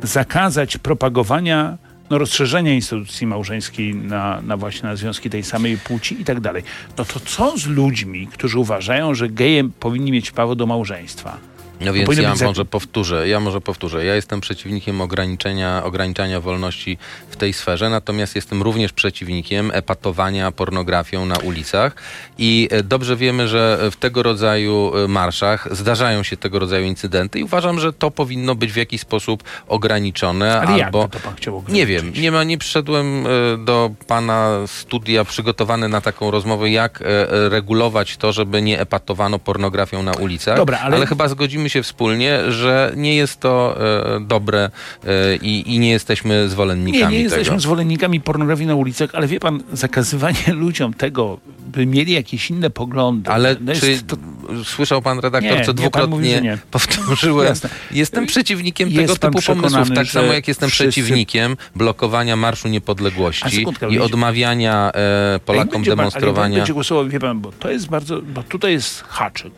zakazać 0.03 0.77
propagowania, 0.77 1.77
no 2.09 2.17
rozszerzenia 2.17 2.73
instytucji 2.73 3.27
małżeńskiej 3.27 3.95
na, 3.95 4.41
na 4.41 4.57
właśnie 4.57 4.89
na 4.89 4.95
związki 4.95 5.29
tej 5.29 5.43
samej 5.43 5.77
płci 5.77 6.21
i 6.21 6.25
tak 6.25 6.39
dalej. 6.39 6.63
No 6.97 7.05
to 7.05 7.19
co 7.19 7.57
z 7.57 7.67
ludźmi, 7.67 8.27
którzy 8.27 8.59
uważają, 8.59 9.13
że 9.13 9.29
geje 9.29 9.69
powinni 9.79 10.11
mieć 10.11 10.31
prawo 10.31 10.55
do 10.55 10.65
małżeństwa? 10.65 11.48
No 11.81 11.93
więc 11.93 12.17
ja 12.17 12.31
być 12.31 12.41
może 12.41 12.65
powtórzę, 12.65 13.27
ja 13.27 13.39
może 13.39 13.61
powtórzę. 13.61 14.05
Ja 14.05 14.15
jestem 14.15 14.41
przeciwnikiem 14.41 15.01
ograniczenia, 15.01 15.83
ograniczania 15.83 16.41
wolności 16.41 16.97
w 17.29 17.35
tej 17.35 17.53
sferze, 17.53 17.89
natomiast 17.89 18.35
jestem 18.35 18.61
również 18.61 18.93
przeciwnikiem 18.93 19.71
epatowania 19.73 20.51
pornografią 20.51 21.25
na 21.25 21.37
ulicach 21.37 21.95
i 22.37 22.67
e, 22.71 22.83
dobrze 22.83 23.15
wiemy, 23.15 23.47
że 23.47 23.79
w 23.91 23.95
tego 23.95 24.23
rodzaju 24.23 24.91
e, 24.95 25.07
marszach 25.07 25.67
zdarzają 25.71 26.23
się 26.23 26.37
tego 26.37 26.59
rodzaju 26.59 26.85
incydenty 26.85 27.39
i 27.39 27.43
uważam, 27.43 27.79
że 27.79 27.93
to 27.93 28.11
powinno 28.11 28.55
być 28.55 28.71
w 28.71 28.75
jakiś 28.75 29.01
sposób 29.01 29.43
ograniczone 29.67 30.61
Ale 30.61 30.85
albo 30.85 31.01
jak 31.01 31.11
to 31.11 31.19
pan 31.19 31.35
chciał 31.35 31.53
nie 31.53 31.59
ograniczyć? 31.59 31.89
wiem, 31.89 32.23
nie 32.23 32.31
ma, 32.31 32.43
nie 32.43 32.57
przyszedłem 32.57 33.25
e, 33.27 33.29
do 33.65 33.91
pana 34.07 34.49
studia 34.67 35.25
przygotowany 35.25 35.89
na 35.89 36.01
taką 36.01 36.31
rozmowę, 36.31 36.69
jak 36.69 37.03
regulować 37.49 38.17
to, 38.17 38.33
żeby 38.33 38.61
nie 38.61 38.79
epatowano 38.79 39.39
pornografią 39.39 40.03
na 40.03 40.11
ulicach. 40.13 40.57
Dobra, 40.57 40.79
ale- 40.79 41.05
chyba 41.05 41.27
zgodzimy 41.27 41.68
się 41.69 41.83
wspólnie, 41.83 42.51
że 42.51 42.93
nie 42.95 43.15
jest 43.15 43.39
to 43.39 43.77
e, 44.15 44.19
dobre 44.19 44.69
e, 45.05 45.35
i, 45.35 45.75
i 45.75 45.79
nie 45.79 45.89
jesteśmy 45.89 46.49
zwolennikami 46.49 47.13
Nie, 47.13 47.23
nie 47.23 47.29
tego. 47.29 47.35
jesteśmy 47.37 47.59
zwolennikami 47.59 48.21
pornografii 48.21 48.67
na 48.67 48.75
ulicach, 48.75 49.09
ale 49.13 49.27
wie 49.27 49.39
pan, 49.39 49.63
zakazywanie 49.73 50.43
ludziom 50.63 50.93
tego, 50.93 51.39
by 51.59 51.85
mieli 51.85 52.13
jakieś 52.13 52.49
inne 52.49 52.69
poglądy. 52.69 53.29
Ale 53.29 53.55
no 53.61 53.73
czy 53.73 54.01
to, 54.07 54.15
słyszał 54.63 55.01
pan 55.01 55.19
redaktor, 55.19 55.57
Nie, 55.57 55.65
co 55.65 55.71
nie, 55.71 55.75
dwukrotnie 55.75 56.41
nie. 56.49 56.57
powtórzyłem? 56.71 57.47
Jasne. 57.47 57.69
Jestem 57.91 58.25
przeciwnikiem 58.25 58.89
Jest 58.89 59.19
tego 59.19 59.31
typu 59.33 59.41
pomysłów, 59.53 59.89
tak 59.95 60.07
samo 60.07 60.33
jak 60.33 60.47
jestem 60.47 60.69
wszyscy- 60.69 60.91
przeciwnikiem 60.91 61.57
blokowania 61.75 62.35
Marszu 62.35 62.67
Niepodległości 62.67 63.65
i 63.89 63.99
odmawiania 63.99 64.91
e, 65.35 65.39
Polakom 65.45 65.71
będzie 65.71 65.91
pan- 65.91 65.99
ale 65.99 66.11
pan 66.11 66.19
demonstrowania. 66.21 66.57
będzie 66.57 66.73
głosował, 66.73 67.07
wie 67.07 67.19
pan, 67.19 67.39
bo 67.39 67.51
to 67.51 67.71
jest 67.71 67.89
bardzo, 67.89 68.21
bo 68.21 68.43
tutaj 68.43 68.71
jest 68.71 69.03
haczyk. 69.07 69.53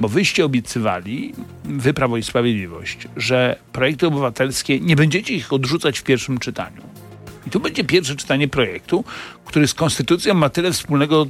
Bo 0.00 0.08
wyście 0.08 0.44
obiecywali, 0.44 1.34
wy 1.64 1.94
Prawo 1.94 2.16
i 2.16 2.22
Sprawiedliwość, 2.22 3.08
że 3.16 3.58
projekty 3.72 4.06
obywatelskie, 4.06 4.80
nie 4.80 4.96
będziecie 4.96 5.34
ich 5.34 5.52
odrzucać 5.52 5.98
w 5.98 6.02
pierwszym 6.02 6.38
czytaniu. 6.38 6.82
I 7.46 7.50
tu 7.50 7.60
będzie 7.60 7.84
pierwsze 7.84 8.16
czytanie 8.16 8.48
projektu, 8.48 9.04
który 9.44 9.68
z 9.68 9.74
konstytucją 9.74 10.34
ma 10.34 10.48
tyle 10.48 10.72
wspólnego, 10.72 11.26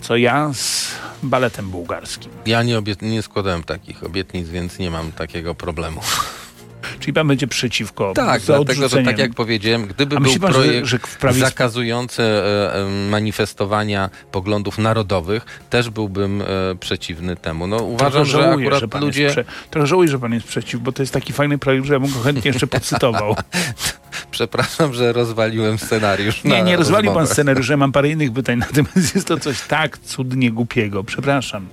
co 0.00 0.16
ja 0.16 0.50
z 0.54 0.92
baletem 1.22 1.70
bułgarskim. 1.70 2.32
Ja 2.46 2.62
nie, 2.62 2.82
nie 3.02 3.22
składałem 3.22 3.62
takich 3.62 4.04
obietnic, 4.04 4.48
więc 4.48 4.78
nie 4.78 4.90
mam 4.90 5.12
takiego 5.12 5.54
problemu. 5.54 6.00
Czyli 7.00 7.12
pan 7.12 7.28
będzie 7.28 7.46
przeciwko 7.46 8.12
Tak, 8.14 8.40
za 8.40 8.56
dlatego, 8.56 8.88
że 8.88 9.02
tak 9.02 9.18
jak 9.18 9.34
powiedziałem, 9.34 9.86
gdyby 9.86 10.20
był 10.20 10.38
pan, 10.38 10.52
że- 10.52 10.58
projekt 10.58 10.86
że 10.86 10.98
prawie- 11.20 11.40
zakazujący 11.40 12.22
e, 12.22 12.74
e, 12.74 12.88
manifestowania 13.10 14.10
poglądów 14.32 14.78
narodowych, 14.78 15.46
też 15.70 15.90
byłbym 15.90 16.42
e, 16.42 16.44
przeciwny 16.80 17.36
temu. 17.36 17.66
No, 17.66 17.76
uważam, 17.76 18.10
Trochę 18.12 18.24
że 18.26 18.32
żałuję, 18.42 18.66
akurat 18.66 18.80
że 18.80 18.88
pan 18.88 19.04
ludzie... 19.04 19.22
jest 19.22 19.34
prze... 19.34 19.44
Trochę 19.70 19.86
żałuję, 19.86 20.08
że 20.08 20.18
pan 20.18 20.32
jest 20.34 20.46
przeciw, 20.46 20.80
bo 20.80 20.92
to 20.92 21.02
jest 21.02 21.12
taki 21.12 21.32
fajny 21.32 21.58
projekt, 21.58 21.86
że 21.86 21.92
ja 21.94 22.00
bym 22.00 22.12
go 22.12 22.20
chętnie 22.20 22.48
jeszcze 22.50 22.66
podcytował. 22.76 23.36
Przepraszam, 24.30 24.94
że 24.94 25.12
rozwaliłem 25.12 25.78
scenariusz. 25.78 26.44
Nie, 26.44 26.62
nie 26.62 26.76
rozwalił 26.76 27.10
pan 27.10 27.18
rozmowę. 27.20 27.34
scenariusza, 27.34 27.76
mam 27.76 27.92
parę 27.92 28.08
innych 28.10 28.32
pytań, 28.32 28.58
natomiast 28.68 29.14
jest 29.14 29.26
to 29.26 29.40
coś 29.40 29.60
tak 29.60 29.98
cudnie 29.98 30.50
głupiego, 30.52 31.04
przepraszam. 31.04 31.66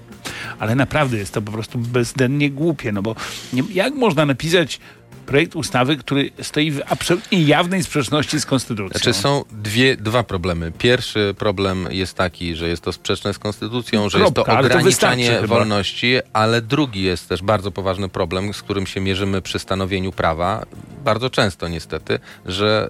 Ale 0.59 0.75
naprawdę 0.75 1.17
jest 1.17 1.33
to 1.33 1.41
po 1.41 1.51
prostu 1.51 1.77
bezdennie 1.79 2.49
głupie, 2.49 2.91
no 2.91 3.01
bo 3.01 3.15
nie, 3.53 3.63
jak 3.73 3.93
można 3.95 4.25
napisać 4.25 4.79
projekt 5.29 5.55
ustawy, 5.55 5.97
który 5.97 6.31
stoi 6.41 6.71
w 6.71 6.81
absolutnie 6.89 7.43
jawnej 7.43 7.83
sprzeczności 7.83 8.39
z 8.39 8.45
konstytucją? 8.45 8.99
Znaczy 8.99 9.13
są 9.13 9.43
dwie, 9.51 9.97
dwa 9.97 10.23
problemy. 10.23 10.71
Pierwszy 10.77 11.35
problem 11.37 11.87
jest 11.91 12.13
taki, 12.13 12.55
że 12.55 12.69
jest 12.69 12.83
to 12.83 12.91
sprzeczne 12.91 13.33
z 13.33 13.39
konstytucją, 13.39 14.09
że 14.09 14.19
jest 14.19 14.33
to 14.33 14.43
Kropka, 14.43 14.57
ale 14.57 14.69
to 14.69 14.75
ograniczanie 14.75 15.31
chyba. 15.31 15.47
wolności, 15.47 16.19
ale 16.33 16.61
drugi 16.61 17.03
jest 17.03 17.29
też 17.29 17.41
bardzo 17.41 17.71
poważny 17.71 18.09
problem, 18.09 18.53
z 18.53 18.61
którym 18.61 18.87
się 18.87 18.99
mierzymy 19.01 19.41
przy 19.41 19.59
stanowieniu 19.59 20.11
prawa, 20.11 20.65
bardzo 21.03 21.29
często 21.29 21.67
niestety, 21.67 22.19
że 22.45 22.87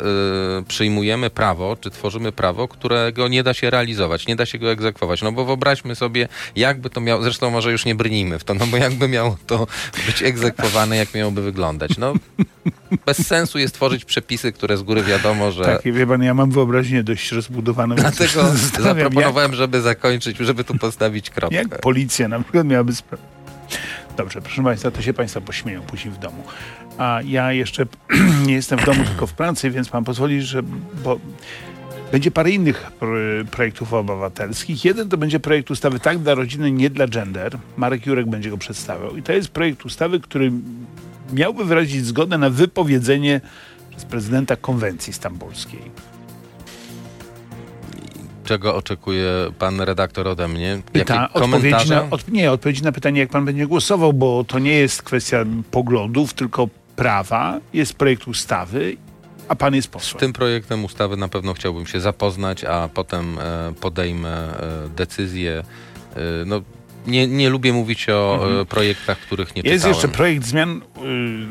y, 0.60 0.64
przyjmujemy 0.64 1.30
prawo, 1.30 1.78
czy 1.82 1.90
tworzymy 1.90 2.32
prawo, 2.32 2.68
którego 2.68 3.28
nie 3.28 3.44
da 3.44 3.54
się 3.54 3.70
realizować, 3.70 4.28
nie 4.28 4.36
da 4.36 4.46
się 4.46 4.58
go 4.58 4.72
egzekwować. 4.72 5.22
No 5.22 5.32
bo 5.32 5.46
wyobraźmy 5.46 5.96
sobie, 5.96 6.28
jakby 6.56 6.90
to 6.90 7.02
miało, 7.02 7.24
zresztą 7.24 7.52
może 7.52 7.72
już 7.72 7.86
nie 7.86 7.96
brnijmy 7.96 8.40
w 8.40 8.44
to, 8.44 8.54
no 8.54 8.68
bo 8.68 8.78
jakby 8.78 9.08
miało 9.08 9.38
to 9.48 9.68
być 10.06 10.24
egzekwowane, 10.24 10.98
jak 10.98 11.14
miałoby 11.14 11.42
wyglądać. 11.42 11.98
No 11.98 12.14
bez 13.06 13.28
sensu 13.28 13.60
jest 13.60 13.74
tworzyć 13.74 14.06
przepisy, 14.06 14.52
które 14.52 14.78
z 14.78 14.84
góry 14.84 15.04
wiadomo, 15.04 15.52
że 15.52 15.64
Tak, 15.64 15.82
wie 15.84 16.08
pan, 16.08 16.24
ja 16.24 16.34
mam 16.34 16.52
wyobraźnię 16.52 17.04
dość 17.04 17.32
rozbudowaną. 17.32 17.96
Dlatego 17.96 18.44
zaproponowałem, 18.80 19.54
żeby 19.56 19.82
zakończyć, 19.82 20.38
żeby 20.38 20.64
tu 20.64 20.78
postawić 20.78 21.30
kropkę. 21.30 21.56
Jak, 21.56 21.72
jak 21.72 21.82
policja 21.82 22.28
na 22.28 22.40
przykład 22.40 22.68
miałaby 22.68 22.96
sprawę. 22.96 23.24
Dobrze, 24.18 24.42
proszę 24.42 24.64
Państwa, 24.64 24.92
to 24.92 25.02
się 25.02 25.14
Państwo 25.14 25.42
pośmieją 25.42 25.82
później 25.82 26.14
w 26.14 26.18
domu. 26.18 26.44
A 26.98 27.20
ja 27.26 27.54
jeszcze 27.54 27.86
nie 28.48 28.54
jestem 28.54 28.80
w 28.80 28.86
domu, 28.86 29.04
tylko 29.04 29.28
w 29.28 29.34
pracy, 29.34 29.70
więc 29.72 29.90
Pan 29.90 30.04
pozwoli, 30.04 30.42
że... 30.42 30.64
Bo 31.04 31.20
będzie 32.12 32.32
parę 32.32 32.52
innych 32.52 32.92
pro- 33.00 33.10
projektów 33.52 33.94
obywatelskich. 33.94 34.86
Jeden 34.86 35.10
to 35.10 35.18
będzie 35.18 35.40
projekt 35.40 35.72
ustawy 35.72 36.00
Tak 36.00 36.20
dla 36.20 36.36
rodziny, 36.36 36.72
nie 36.72 36.90
dla 36.90 37.08
gender. 37.08 37.58
Marek 37.78 38.06
Jurek 38.06 38.28
będzie 38.28 38.50
go 38.50 38.58
przedstawiał. 38.58 39.18
I 39.18 39.24
to 39.24 39.34
jest 39.34 39.50
projekt 39.50 39.86
ustawy, 39.86 40.20
który 40.20 40.52
miałby 41.34 41.66
wyrazić 41.66 42.06
zgodę 42.06 42.38
na 42.38 42.50
wypowiedzenie 42.50 43.42
przez 43.90 44.06
prezydenta 44.06 44.56
konwencji 44.56 45.14
stambulskiej. 45.14 45.82
Czego 48.44 48.76
oczekuje 48.76 49.32
pan 49.60 49.82
redaktor 49.82 50.28
ode 50.28 50.48
mnie? 50.48 50.82
Pyta, 50.92 51.34
odpowiedzi 51.34 51.90
na, 51.90 52.10
od, 52.10 52.28
nie, 52.28 52.52
odpowiedzi 52.52 52.84
na 52.84 52.92
pytanie, 52.92 53.20
jak 53.20 53.30
pan 53.30 53.46
będzie 53.46 53.68
głosował, 53.68 54.14
bo 54.14 54.44
to 54.44 54.60
nie 54.60 54.74
jest 54.74 55.04
kwestia 55.04 55.46
poglądów, 55.72 56.34
tylko 56.34 56.68
prawa. 56.96 57.60
Jest 57.74 57.94
projekt 57.94 58.28
ustawy, 58.28 58.98
a 59.48 59.56
pan 59.56 59.76
jest 59.76 59.88
posłem. 59.88 60.20
Tym 60.20 60.34
projektem 60.34 60.86
ustawy 60.86 61.18
na 61.18 61.28
pewno 61.28 61.54
chciałbym 61.54 61.86
się 61.86 62.00
zapoznać, 62.00 62.64
a 62.64 62.90
potem 62.94 63.40
e, 63.40 63.74
podejmę 63.82 64.30
e, 64.30 64.90
decyzję. 64.96 65.64
E, 66.16 66.20
no, 66.46 66.62
nie, 67.10 67.28
nie 67.28 67.50
lubię 67.50 67.74
mówić 67.74 68.10
o 68.10 68.48
e, 68.62 68.66
projektach, 68.66 69.18
których 69.20 69.56
nie 69.56 69.60
Mhm. 69.60 69.74
Jest 69.74 69.84
czytałem. 69.86 69.96
jeszcze 69.96 70.18
projekt 70.18 70.46
zmian 70.46 70.78
y, 70.78 70.82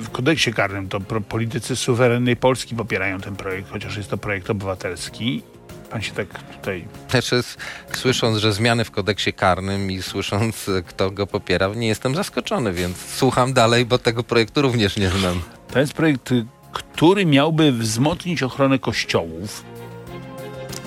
w 0.03 0.11
kodeksie 0.11 0.53
karnym. 0.53 0.89
To 0.89 1.01
politycy 1.01 1.77
suwerennej 1.77 2.37
Polski 2.37 2.75
popierają 2.75 3.21
ten 3.21 3.37
projekt, 3.37 3.71
chociaż 3.71 3.97
jest 3.97 4.11
to 4.11 4.19
projekt 4.19 4.51
obywatelski. 4.51 5.43
Pan 5.91 6.03
się 6.03 6.13
tak 6.13 6.43
tutaj... 6.43 6.85
Też 7.09 7.33
jest, 7.33 7.59
słysząc, 7.93 8.39
że 8.39 8.53
zmiany 8.53 8.85
w 8.85 8.91
kodeksie 8.91 9.33
karnym 9.33 9.91
i 9.91 10.03
słysząc, 10.03 10.69
e, 10.69 10.83
kto 10.83 11.11
go 11.11 11.27
popiera, 11.27 11.69
nie 11.69 11.89
jestem 11.89 12.15
zaskoczony, 12.15 12.73
więc 12.73 12.97
słucham 13.17 13.53
dalej, 13.53 13.85
bo 13.87 13.99
tego 13.99 14.23
projektu 14.25 14.63
również 14.63 14.97
nie 14.97 15.11
znam. 15.11 15.43
To 15.73 15.81
jest 15.81 15.93
projekt, 15.93 16.33
y, 16.33 16.47
który 16.73 17.27
miałby 17.27 17.73
wzmocnić 17.73 18.43
ochronę 18.43 18.79
kościołów. 18.79 19.65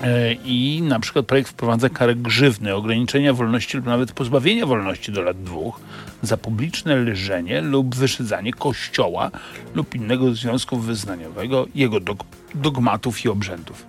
E, 0.04 0.34
I 0.34 0.82
na 0.82 1.00
przykład 1.00 1.26
projekt 1.26 1.50
wprowadza 1.50 1.90
karę 1.90 2.16
grzywny, 2.16 2.76
ograniczenia 2.76 3.34
wolności 3.34 3.78
lub 3.78 3.86
nawet 3.86 4.12
pozbawienia 4.12 4.66
wolności 4.66 5.12
do 5.12 5.22
lat 5.22 5.44
dwóch 5.44 5.80
za 6.22 6.38
publiczne 6.38 6.96
lżenie 6.96 7.62
lub 7.62 7.96
wyszydzanie 7.96 8.54
kościoła 8.54 9.32
lub 9.76 9.96
innego 9.96 10.34
związku 10.34 10.78
wyznaniowego, 10.78 11.68
jego 11.76 11.98
dog- 11.98 12.26
dogmatów 12.56 13.26
i 13.26 13.30
obrzędów. 13.30 13.86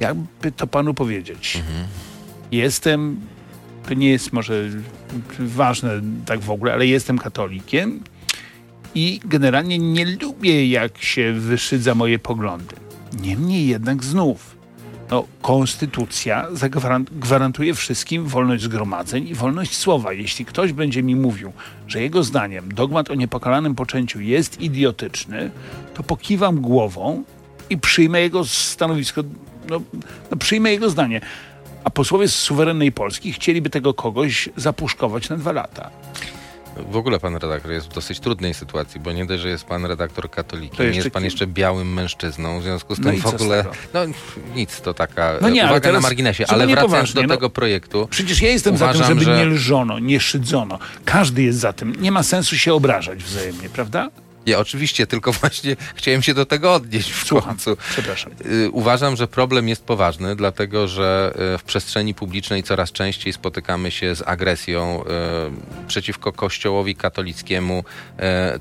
Jakby 0.00 0.52
to 0.52 0.66
panu 0.66 0.94
powiedzieć? 0.94 1.62
Jestem, 2.52 3.20
to 3.88 3.94
nie 3.94 4.10
jest 4.10 4.32
może 4.32 4.64
ważne 5.38 6.00
tak 6.26 6.40
w 6.40 6.50
ogóle, 6.50 6.72
ale 6.72 6.86
jestem 6.86 7.18
katolikiem 7.18 8.00
i 8.94 9.20
generalnie 9.24 9.78
nie 9.78 10.16
lubię, 10.22 10.68
jak 10.68 11.02
się 11.02 11.32
wyszydza 11.32 11.94
moje 11.94 12.18
poglądy. 12.18 12.76
Niemniej 13.22 13.66
jednak 13.66 14.04
znów, 14.04 14.57
no, 15.10 15.24
konstytucja 15.42 16.46
zagwaran- 16.52 17.04
gwarantuje 17.12 17.74
wszystkim 17.74 18.26
wolność 18.26 18.62
zgromadzeń 18.62 19.28
i 19.28 19.34
wolność 19.34 19.76
słowa. 19.76 20.12
Jeśli 20.12 20.44
ktoś 20.44 20.72
będzie 20.72 21.02
mi 21.02 21.16
mówił, 21.16 21.52
że 21.86 22.00
jego 22.00 22.22
zdaniem 22.22 22.74
dogmat 22.74 23.10
o 23.10 23.14
niepokalanym 23.14 23.74
poczęciu 23.74 24.20
jest 24.20 24.60
idiotyczny, 24.60 25.50
to 25.94 26.02
pokiwam 26.02 26.60
głową 26.60 27.24
i 27.70 27.78
przyjmę 27.78 28.20
jego 28.20 28.44
stanowisko, 28.44 29.22
no, 29.68 29.80
no 30.30 30.36
przyjmę 30.36 30.70
jego 30.70 30.90
zdanie. 30.90 31.20
A 31.84 31.90
posłowie 31.90 32.28
z 32.28 32.34
suwerennej 32.34 32.92
Polski 32.92 33.32
chcieliby 33.32 33.70
tego 33.70 33.94
kogoś 33.94 34.48
zapuszkować 34.56 35.28
na 35.28 35.36
dwa 35.36 35.52
lata. 35.52 35.90
W 36.90 36.96
ogóle 36.96 37.20
pan 37.20 37.36
redaktor 37.36 37.72
jest 37.72 37.86
w 37.86 37.94
dosyć 37.94 38.20
trudnej 38.20 38.54
sytuacji, 38.54 39.00
bo 39.00 39.12
nie 39.12 39.26
dość, 39.26 39.42
że 39.42 39.48
jest 39.48 39.64
pan 39.64 39.84
redaktor 39.84 40.24
To 40.24 40.36
katolikiem, 40.36 40.86
jeszcze 40.86 40.96
jest 41.02 41.10
pan 41.10 41.24
jeszcze 41.24 41.46
białym 41.46 41.92
mężczyzną, 41.92 42.60
w 42.60 42.62
związku 42.62 42.94
z 42.94 42.98
No 42.98 43.04
tym 43.04 43.14
i 43.14 43.20
w 43.20 43.26
ogóle... 43.26 43.64
No 43.94 44.00
nic, 44.54 44.80
to 44.80 44.94
taka 44.94 45.34
No 45.40 45.48
nie, 45.48 45.64
uwaga 45.64 45.92
na 45.92 46.00
marginesie. 46.00 46.44
Ale 46.46 46.66
wracając 46.66 47.12
do 47.14 47.22
no- 47.22 47.28
tego 47.28 47.50
projektu, 47.50 48.08
Przecież 48.10 48.42
ja 48.42 48.50
jestem 48.50 48.76
za 48.76 48.84
Uważam, 48.84 49.06
tym, 49.08 49.20
żeby 49.20 49.24
że- 49.24 49.36
nie 49.38 49.44
lżono, 49.46 49.98
nie 49.98 50.20
szydzono. 50.20 50.78
Każdy 51.04 51.42
jest 51.42 51.58
za 51.58 51.72
tym. 51.72 51.94
Nie 52.00 52.12
ma 52.12 52.22
sensu 52.22 52.58
się 52.58 52.74
obrażać 52.74 53.24
wzajemnie, 53.24 53.68
prawda? 53.68 54.10
Ja 54.48 54.58
oczywiście, 54.58 55.06
tylko 55.06 55.32
właśnie 55.40 55.76
chciałem 55.94 56.22
się 56.22 56.34
do 56.34 56.46
tego 56.46 56.74
odnieść 56.74 57.12
w 57.12 57.26
Słucham. 57.26 57.48
końcu. 57.48 57.76
Przepraszam. 57.90 58.32
Y, 58.46 58.70
Uważam, 58.70 59.16
że 59.16 59.28
problem 59.28 59.68
jest 59.68 59.84
poważny, 59.84 60.36
dlatego 60.36 60.88
że 60.88 61.34
y, 61.54 61.58
w 61.58 61.62
przestrzeni 61.62 62.14
publicznej 62.14 62.62
coraz 62.62 62.92
częściej 62.92 63.32
spotykamy 63.32 63.90
się 63.90 64.14
z 64.14 64.22
agresją 64.26 65.04
y, 65.04 65.86
przeciwko 65.86 66.32
Kościołowi 66.32 66.94
katolickiemu 66.94 67.84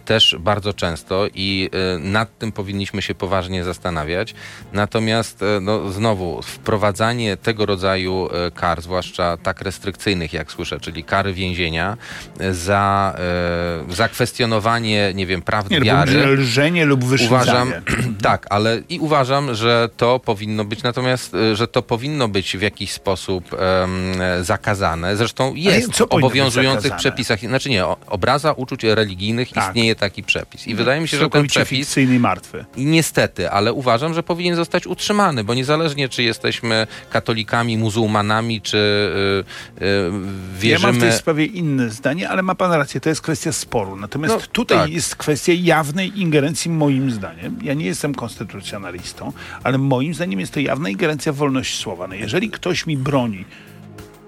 też 0.06 0.36
bardzo 0.40 0.74
często 0.74 1.28
i 1.34 1.70
nad 2.00 2.38
tym 2.38 2.52
powinniśmy 2.52 3.02
się 3.02 3.16
poważnie 3.16 3.64
zastanawiać. 3.64 4.36
Natomiast 4.74 5.40
no, 5.62 5.92
znowu 5.92 6.42
wprowadzanie 6.42 7.38
tego 7.38 7.66
rodzaju 7.66 8.30
kar, 8.56 8.82
zwłaszcza 8.82 9.38
tak 9.38 9.62
restrykcyjnych, 9.62 10.34
jak 10.34 10.52
słyszę, 10.52 10.80
czyli 10.80 11.04
kary 11.04 11.34
więzienia 11.34 11.98
za, 12.52 13.16
za 13.90 14.10
kwestionowanie, 14.10 15.12
nie 15.16 15.26
wiem, 15.26 15.42
praw 15.42 15.70
Nie, 15.80 15.86
wiary. 15.92 16.26
lub 16.26 16.40
lżenie 16.40 16.86
lub 16.86 17.04
wyszydzanie. 17.04 17.42
Uważam, 17.44 17.72
tak, 18.22 18.48
ale 18.50 18.82
i 18.90 19.00
uważam, 19.00 19.56
że 19.56 19.90
to 19.98 20.20
powinno 20.20 20.66
być, 20.66 20.84
natomiast, 20.84 21.34
y, 21.34 21.56
że 21.56 21.68
to 21.68 21.82
powinno 21.82 22.28
być 22.28 22.58
w 22.58 22.62
jakiś 22.62 22.92
sposób 22.92 23.54
em, 23.54 23.90
zakazane. 24.42 25.18
Zresztą 25.18 25.56
jest 25.56 25.94
w 25.98 26.02
obowiązujących 26.02 26.96
przepisach, 26.96 27.40
znaczy 27.40 27.70
nie, 27.70 27.86
obraza 28.08 28.52
uczuć 28.52 28.84
religijnych 28.84 29.50
Tak. 29.52 29.68
istnieje 29.68 29.96
taki 29.96 30.24
przepis. 30.24 30.68
I 30.68 30.76
wydaje 30.76 31.02
mi 31.02 31.08
się, 31.08 31.18
że 31.18 31.30
ten 31.30 31.48
przepis 31.48 31.70
fikcyjny 31.70 32.16
i 32.16 32.20
martwy. 32.20 32.66
i 32.76 32.86
niestety, 32.86 33.50
ale 33.52 33.74
uważam, 33.74 34.14
że 34.14 34.24
powinien 34.24 34.56
zostać 34.56 34.88
utrzymany, 34.88 35.44
bo 35.44 35.54
niezależnie 35.54 36.10
czy 36.10 36.24
jesteśmy 36.24 36.88
katolikami, 37.10 37.78
muzułmanami, 37.78 38.62
czy 38.62 38.78
y, 39.80 39.84
y, 39.86 39.88
Ja 40.04 40.10
mam 40.12 40.22
w 40.56 40.60
wierzymy... 40.60 41.00
tej 41.00 41.14
sprawie 41.14 41.46
inne 41.46 41.90
zdanie, 41.90 42.30
ale 42.30 42.42
ma 42.42 42.56
pan 42.56 42.72
rację, 42.74 43.02
to 43.02 43.10
jest 43.10 43.22
kwestia 43.22 43.52
sporu. 43.52 43.96
Natomiast 43.96 44.36
No, 44.36 44.42
tutaj 44.52 44.78
tak. 44.78 44.90
jest 44.90 45.16
kwestia 45.16 45.54
jawnej 45.64 46.20
ingerencji 46.20 46.72
moim 46.72 47.12
zdaniem. 47.12 47.60
Ja 47.64 47.74
nie 47.74 47.86
jestem 47.86 48.16
konstytucjonalistą, 48.16 49.34
ale 49.64 49.78
moim 49.78 50.14
zdaniem 50.14 50.40
jest 50.40 50.54
to 50.54 50.60
jawna 50.60 50.90
ingerencja 50.90 51.34
w 51.34 51.36
wolność 51.36 51.80
słowa. 51.80 52.08
No 52.08 52.16
jeżeli 52.16 52.50
ktoś 52.50 52.86
mi 52.86 52.98
broni 52.98 53.46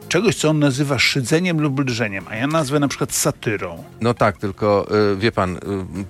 czegoś, 0.10 0.36
co 0.36 0.50
on 0.50 0.60
nazywa 0.60 1.00
szydzeniem 1.00 1.62
lub 1.62 1.80
lżeniem, 1.80 2.26
a 2.30 2.36
ja 2.36 2.48
nazwę 2.48 2.80
na 2.80 2.88
przykład 2.88 3.14
satyrą, 3.14 3.84
No 4.02 4.14
tak, 4.14 4.38
tylko 4.38 4.88
y, 5.14 5.18
wie 5.18 5.32
pan, 5.32 5.56
y, 5.58 5.60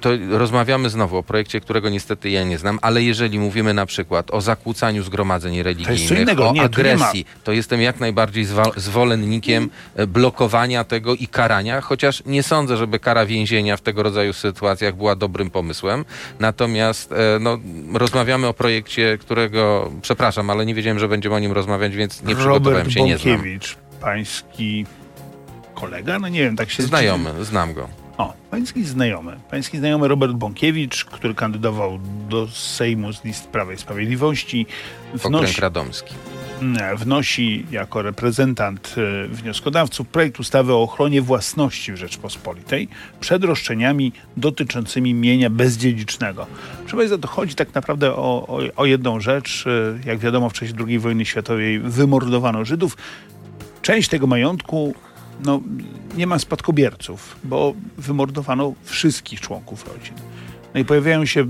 to 0.01 0.09
rozmawiamy 0.29 0.89
znowu 0.89 1.17
o 1.17 1.23
projekcie, 1.23 1.61
którego 1.61 1.89
niestety 1.89 2.29
ja 2.29 2.43
nie 2.43 2.57
znam, 2.57 2.79
ale 2.81 3.03
jeżeli 3.03 3.39
mówimy 3.39 3.73
na 3.73 3.85
przykład 3.85 4.31
o 4.31 4.41
zakłócaniu 4.41 5.03
zgromadzeń 5.03 5.63
religijnych, 5.63 6.11
innego. 6.11 6.49
o 6.49 6.53
Nie, 6.53 6.61
agresji, 6.61 7.25
to 7.43 7.51
jestem 7.51 7.81
jak 7.81 7.99
najbardziej 7.99 8.45
zwolennikiem 8.75 9.69
y, 9.99 10.07
blokowania 10.07 10.83
tego 10.83 11.15
i 11.15 11.27
karania, 11.27 11.81
chociaż 11.81 12.23
nie 12.25 12.43
sądzę, 12.43 12.77
żeby 12.77 12.99
kara 12.99 13.25
więzienia 13.25 13.77
w 13.77 13.81
tego 13.81 14.03
rodzaju 14.03 14.33
sytuacjach 14.33 14.95
była 14.95 15.15
dobrym 15.15 15.49
pomysłem. 15.49 16.05
Natomiast 16.39 17.13
no, 17.39 17.57
rozmawiamy 17.93 18.47
o 18.47 18.53
projekcie, 18.53 19.17
którego, 19.17 19.91
przepraszam, 20.01 20.49
ale 20.49 20.65
nie 20.65 20.75
wiedziałem, 20.75 20.99
że 20.99 21.07
będziemy 21.07 21.35
o 21.35 21.39
nim 21.39 21.51
rozmawiać, 21.51 21.95
więc 21.95 22.23
nie 22.23 22.35
przygotowałem 22.35 22.77
Robert 22.77 22.91
się, 22.91 23.03
nie 23.03 23.17
znam. 23.17 23.41
Pański 24.01 24.85
kolega, 25.73 26.19
no 26.19 26.27
nie 26.27 26.39
wiem, 26.39 26.55
tak 26.55 26.69
się 26.71 26.83
Znajomy, 26.83 27.45
znam 27.45 27.73
go. 27.73 27.89
O, 28.17 28.33
pański 28.51 28.83
znajomy. 28.83 29.37
Pański 29.51 29.77
znajomy 29.77 30.07
Robert 30.07 30.33
Bąkiewicz, 30.33 31.05
który 31.05 31.33
kandydował 31.35 31.99
do 32.29 32.47
Sejmu 32.47 33.13
z 33.13 33.23
list 33.23 33.47
Prawa 33.47 33.73
i 33.73 33.77
Sprawiedliwości, 33.77 34.65
Okręg 35.15 35.23
wnosi, 35.23 35.61
Radomski. 35.61 36.13
nie, 36.61 36.95
wnosi 36.97 37.65
jako 37.71 38.01
reprezentant 38.01 38.95
e, 38.97 39.27
wnioskodawców 39.27 40.07
projekt 40.07 40.39
ustawy 40.39 40.73
o 40.73 40.81
ochronie 40.83 41.21
własności 41.21 41.91
w 41.93 41.95
Rzeczpospolitej 41.97 42.87
przed 43.19 43.43
roszczeniami 43.43 44.11
dotyczącymi 44.37 45.13
mienia 45.13 45.49
bezdziedzicznego. 45.49 46.47
Proszę 46.79 46.97
Państwa, 46.97 47.17
to 47.17 47.27
chodzi 47.27 47.55
tak 47.55 47.73
naprawdę 47.75 48.11
o, 48.15 48.47
o, 48.47 48.59
o 48.75 48.85
jedną 48.85 49.19
rzecz. 49.19 49.65
E, 49.67 50.07
Jak 50.09 50.19
wiadomo, 50.19 50.49
w 50.49 50.53
czasie 50.53 50.73
II 50.87 50.99
wojny 50.99 51.25
światowej 51.25 51.79
wymordowano 51.79 52.65
Żydów. 52.65 52.97
Część 53.89 54.09
tego 54.09 54.27
majątku 54.27 54.93
no, 55.45 55.61
nie 56.17 56.27
ma 56.27 56.39
spadkobierców, 56.39 57.35
bo 57.43 57.73
wymordowano 57.97 58.73
wszystkich 58.83 59.41
członków 59.41 59.87
rodzin. 59.87 60.13
No 60.73 60.79
i 60.79 60.85
pojawiają 60.85 61.25
się 61.25 61.45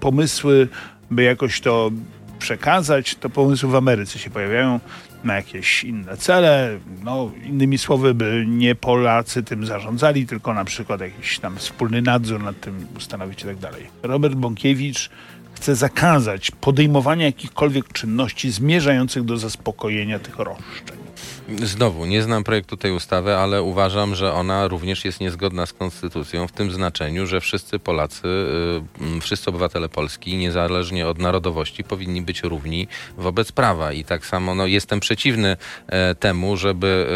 pomysły, 0.00 0.68
by 1.10 1.22
jakoś 1.22 1.60
to 1.60 1.90
przekazać. 2.38 3.14
To 3.14 3.30
pomysły 3.30 3.70
w 3.70 3.74
Ameryce 3.74 4.18
się 4.18 4.30
pojawiają 4.30 4.80
na 5.24 5.36
jakieś 5.36 5.84
inne 5.84 6.16
cele. 6.16 6.78
No, 7.04 7.30
innymi 7.44 7.78
słowy, 7.78 8.14
by 8.14 8.44
nie 8.48 8.74
Polacy 8.74 9.42
tym 9.42 9.66
zarządzali, 9.66 10.26
tylko 10.26 10.54
na 10.54 10.64
przykład 10.64 11.00
jakiś 11.00 11.38
tam 11.38 11.56
wspólny 11.56 12.02
nadzór 12.02 12.42
nad 12.42 12.60
tym 12.60 12.86
ustanowić 12.96 13.42
i 13.42 13.44
tak 13.44 13.56
dalej. 13.56 13.86
Robert 14.02 14.34
Bąkiewicz 14.34 15.10
chce 15.52 15.76
zakazać 15.76 16.50
podejmowania 16.50 17.26
jakichkolwiek 17.26 17.92
czynności 17.92 18.50
zmierzających 18.50 19.24
do 19.24 19.36
zaspokojenia 19.36 20.18
tych 20.18 20.38
roszczeń. 20.38 21.03
Znowu, 21.48 22.06
nie 22.06 22.22
znam 22.22 22.44
projektu 22.44 22.76
tej 22.76 22.92
ustawy, 22.92 23.36
ale 23.36 23.62
uważam, 23.62 24.14
że 24.14 24.32
ona 24.32 24.68
również 24.68 25.04
jest 25.04 25.20
niezgodna 25.20 25.66
z 25.66 25.72
konstytucją 25.72 26.48
w 26.48 26.52
tym 26.52 26.70
znaczeniu, 26.70 27.26
że 27.26 27.40
wszyscy 27.40 27.78
Polacy, 27.78 28.26
y, 28.26 29.02
mm, 29.04 29.20
wszyscy 29.20 29.50
obywatele 29.50 29.88
Polski, 29.88 30.36
niezależnie 30.36 31.08
od 31.08 31.18
narodowości, 31.18 31.84
powinni 31.84 32.22
być 32.22 32.42
równi 32.42 32.88
wobec 33.16 33.52
prawa. 33.52 33.92
I 33.92 34.04
tak 34.04 34.26
samo 34.26 34.54
no, 34.54 34.66
jestem 34.66 35.00
przeciwny 35.00 35.56
e, 35.86 36.14
temu, 36.14 36.56
żeby 36.56 37.06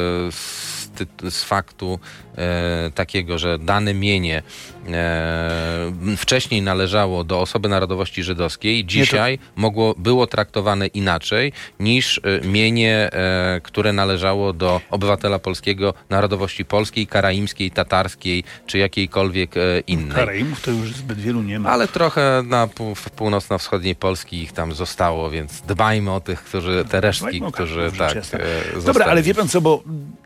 z, 1.30 1.44
faktu 1.44 1.98
e, 2.36 2.90
takiego, 2.94 3.38
że 3.38 3.58
dane 3.58 3.94
mienie 3.94 4.42
e, 4.88 5.92
wcześniej 6.16 6.62
należało 6.62 7.24
do 7.24 7.40
osoby 7.40 7.68
narodowości 7.68 8.22
żydowskiej, 8.22 8.84
dzisiaj 8.84 9.38
mogło, 9.56 9.94
było 9.98 10.26
traktowane 10.26 10.86
inaczej 10.86 11.52
niż 11.80 12.20
e, 12.24 12.48
mienie, 12.48 13.10
e, 13.12 13.60
które 13.62 13.92
należało 13.92 14.52
do 14.52 14.80
obywatela 14.90 15.38
polskiego 15.38 15.94
narodowości 16.10 16.64
polskiej, 16.64 17.06
karaimskiej, 17.06 17.70
tatarskiej 17.70 18.44
czy 18.66 18.78
jakiejkolwiek 18.78 19.56
e, 19.56 19.80
innej. 19.86 20.16
Karaimów 20.16 20.62
to 20.62 20.70
już 20.70 20.92
zbyt 20.92 21.20
wielu 21.20 21.42
nie 21.42 21.60
ma. 21.60 21.70
Ale 21.70 21.88
trochę 21.88 22.42
na 22.46 22.66
pół, 22.66 22.94
w 22.94 23.10
północno-wschodniej 23.10 23.94
Polski 23.94 24.42
ich 24.42 24.52
tam 24.52 24.74
zostało, 24.74 25.30
więc 25.30 25.60
dbajmy 25.60 26.12
o 26.12 26.20
tych, 26.20 26.44
którzy, 26.44 26.84
te 26.90 27.00
resztki, 27.00 27.42
którzy 27.52 27.92
tak 27.98 28.16
e, 28.16 28.82
Dobra, 28.86 29.06
ale 29.06 29.22
wie 29.22 29.34
pan 29.34 29.48
co, 29.48 29.60
bo 29.60 29.82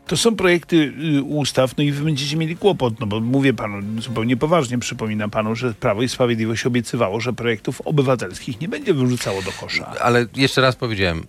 to 0.07 0.17
są 0.17 0.35
projekty 0.35 0.62
y, 0.73 1.23
ustaw, 1.23 1.77
no 1.77 1.83
i 1.83 1.91
wy 1.91 2.03
będziecie 2.03 2.37
mieli 2.37 2.55
kłopot, 2.57 2.99
no 2.99 3.07
bo 3.07 3.19
mówię 3.19 3.53
panu 3.53 4.01
zupełnie 4.01 4.37
poważnie, 4.37 4.77
przypominam 4.79 5.29
panu, 5.29 5.55
że 5.55 5.73
Prawo 5.73 6.01
i 6.01 6.09
Sprawiedliwość 6.09 6.65
obiecywało, 6.65 7.19
że 7.19 7.33
projektów 7.33 7.81
obywatelskich 7.81 8.61
nie 8.61 8.67
będzie 8.67 8.93
wyrzucało 8.93 9.41
do 9.41 9.51
kosza. 9.51 9.93
Ale 10.01 10.25
jeszcze 10.35 10.61
raz 10.61 10.75
powiedziałem, 10.75 11.23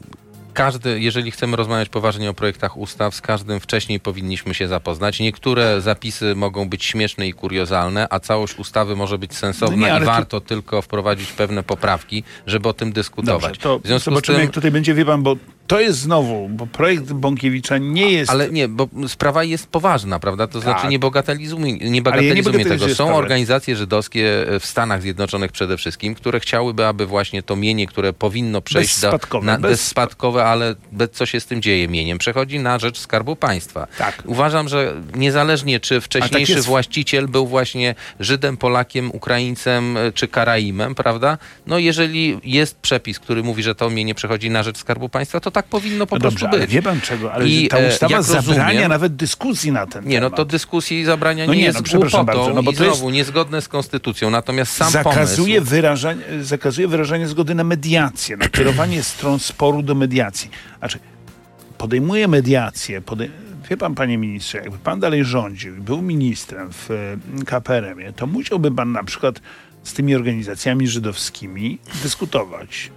każdy, 0.55 1.01
jeżeli 1.01 1.31
chcemy 1.31 1.57
rozmawiać 1.57 1.89
poważnie 1.89 2.31
o 2.31 2.35
projektach 2.35 2.77
ustaw, 2.77 3.15
z 3.15 3.21
każdym 3.21 3.61
wcześniej 3.61 4.01
powinniśmy 4.01 4.55
się 4.55 4.69
zapoznać. 4.69 5.21
Niektóre 5.21 5.81
zapisy 5.81 6.35
mogą 6.35 6.69
być 6.69 6.85
śmieszne 6.85 7.29
i 7.29 7.33
kuriozalne, 7.33 8.07
a 8.11 8.21
całość 8.21 8.59
ustawy 8.59 8.97
może 8.97 9.19
być 9.19 9.35
sensowna 9.35 9.77
No 9.77 9.93
nie, 9.93 9.97
i 9.97 10.01
to- 10.01 10.07
warto 10.07 10.41
tylko 10.41 10.83
wprowadzić 10.83 11.33
pewne 11.33 11.63
poprawki, 11.63 12.25
żeby 12.47 12.69
o 12.69 12.73
tym 12.73 12.93
dyskutować. 12.93 13.43
Dobrze, 13.43 13.61
to 13.61 13.79
w 13.79 13.87
związku 13.87 14.11
z 14.11 14.15
zobaczymy, 14.15 14.39
tym, 14.39 14.45
jak 14.47 14.55
tutaj 14.55 14.71
będzie, 14.71 14.95
wie 14.95 15.05
pan, 15.05 15.23
bo 15.23 15.37
to 15.67 15.81
jest 15.81 15.99
znowu, 15.99 16.49
bo 16.49 16.67
projekt 16.67 17.13
Bąkiewicza 17.13 17.79
nie 17.79 18.11
jest... 18.13 18.31
Ale 18.31 18.51
nie, 18.51 18.69
bo 18.69 18.89
sprawa 19.09 19.45
jest 19.45 19.67
poważna, 19.67 20.19
prawda? 20.21 20.47
To 20.47 20.61
znaczy 20.61 20.83
Tak. 20.83 20.91
nie 20.91 20.99
bagatelizujmy, 20.99 21.73
nie 21.73 21.79
Ale 21.81 21.95
ja 21.97 22.03
bagatelizujmy 22.03 22.65
tego. 22.65 22.95
Są 22.95 23.17
organizacje 23.17 23.77
żydowskie 23.77 24.47
w 24.61 24.67
Stanach 24.67 25.03
Zjednoczonych 25.03 25.53
przede 25.53 25.77
wszystkim, 25.77 26.15
które 26.15 26.41
chciałyby, 26.41 26.87
aby 26.87 27.07
właśnie 27.07 27.43
to 27.43 27.57
mienie, 27.57 27.87
które 27.87 28.13
powinno 28.13 28.61
przejść 28.63 28.95
Bezspadkowe, 29.01 29.47
na, 29.47 29.59
bez- 29.59 29.71
bezspadkowe, 29.71 30.45
ale 30.45 30.75
bez, 30.93 31.11
co 31.11 31.27
się 31.27 31.41
z 31.41 31.47
tym 31.47 31.63
dzieje 31.63 31.89
mieniem, 31.89 32.19
przechodzi 32.19 32.59
na 32.59 32.79
rzecz 32.79 32.99
Skarbu 32.99 33.37
Państwa. 33.37 33.87
Tak. 33.99 34.23
Uważam, 34.27 34.69
że 34.69 34.95
niezależnie 35.15 35.81
czy 35.81 36.01
wcześniejszy 36.01 36.53
jest- 36.53 36.67
właściciel 36.67 37.29
był 37.29 37.47
właśnie 37.47 37.95
Żydem, 38.21 38.57
Polakiem, 38.57 39.11
Ukraińcem 39.15 39.97
e, 39.97 40.13
czy 40.13 40.29
Karaimem, 40.29 40.95
prawda? 40.95 41.39
No 41.67 41.79
jeżeli 41.79 42.39
jest 42.45 42.79
przepis, 42.79 43.19
który 43.19 43.43
mówi, 43.43 43.63
że 43.63 43.75
to 43.75 43.91
mienie 43.91 44.15
przechodzi 44.15 44.51
na 44.51 44.63
rzecz 44.63 44.79
Skarbu 44.79 45.09
Państwa, 45.09 45.41
to 45.41 45.54
tak 45.55 45.67
powinno 45.67 46.07
po 46.07 46.17
No 46.17 46.21
prostu 46.21 46.41
dobrze, 46.41 46.49
ale 46.49 46.61
być. 46.67 46.71
wie 46.75 46.83
pan 46.83 47.01
czego, 47.01 47.33
ale 47.33 47.49
I, 47.49 47.69
ta 47.69 47.79
e, 47.79 47.89
ustawa 47.89 48.23
zabrania 48.23 48.65
rozumiem- 48.73 48.89
nawet 48.89 49.17
dyskusji 49.17 49.73
na 49.73 49.87
ten 49.87 50.05
Nie, 50.05 50.21
no 50.21 50.27
temat. 50.27 50.37
to 50.37 50.45
dyskusji 50.45 51.05
zabrania 51.05 51.47
No 51.47 51.53
nie, 51.55 51.59
nie, 51.61 51.65
jest 51.65 51.79
no 51.79 51.83
przepraszam 51.85 52.25
głupotą 52.27 52.39
bardzo, 52.45 52.55
no 52.55 52.63
bo 52.63 52.71
i 52.71 52.75
to 52.75 52.85
jest- 52.85 52.97
znowu 52.97 53.11
niezgodne 53.11 53.63
z 53.63 53.69
konstytucją. 53.69 54.31
Natomiast 54.31 54.73
sam 54.73 54.91
zakazuje, 54.93 55.57
pomysł... 55.57 55.71
wyrażania, 55.71 56.23
zakazuje 56.43 56.89
wyrażania 56.89 57.29
zgody 57.29 57.55
na 57.55 57.65
mediację, 57.65 58.37
na 58.37 58.49
kierowanie 58.49 59.03
stron 59.13 59.39
sporu 59.39 59.83
do 59.83 59.95
mediacji. 59.95 60.51
Znaczy, 60.79 60.99
podejmuje 61.79 62.29
mediację, 62.29 63.01
podej... 63.01 63.31
wie 63.71 63.77
pan, 63.77 63.95
panie 63.95 64.19
ministrze, 64.19 64.59
jakby 64.59 64.79
pan 64.79 65.01
dalej 65.01 65.25
rządził 65.25 65.77
i 65.77 65.81
był 65.81 66.03
ministrem 66.03 66.73
w 66.73 66.91
e, 66.91 67.45
KPRM-ie, 67.45 68.13
to 68.13 68.27
musiałby 68.27 68.71
pan 68.71 68.93
na 68.93 69.05
przykład 69.05 69.41
z 69.83 69.93
tymi 69.93 70.15
organizacjami 70.15 70.89
żydowskimi 70.89 71.79
dyskutować. 72.03 72.91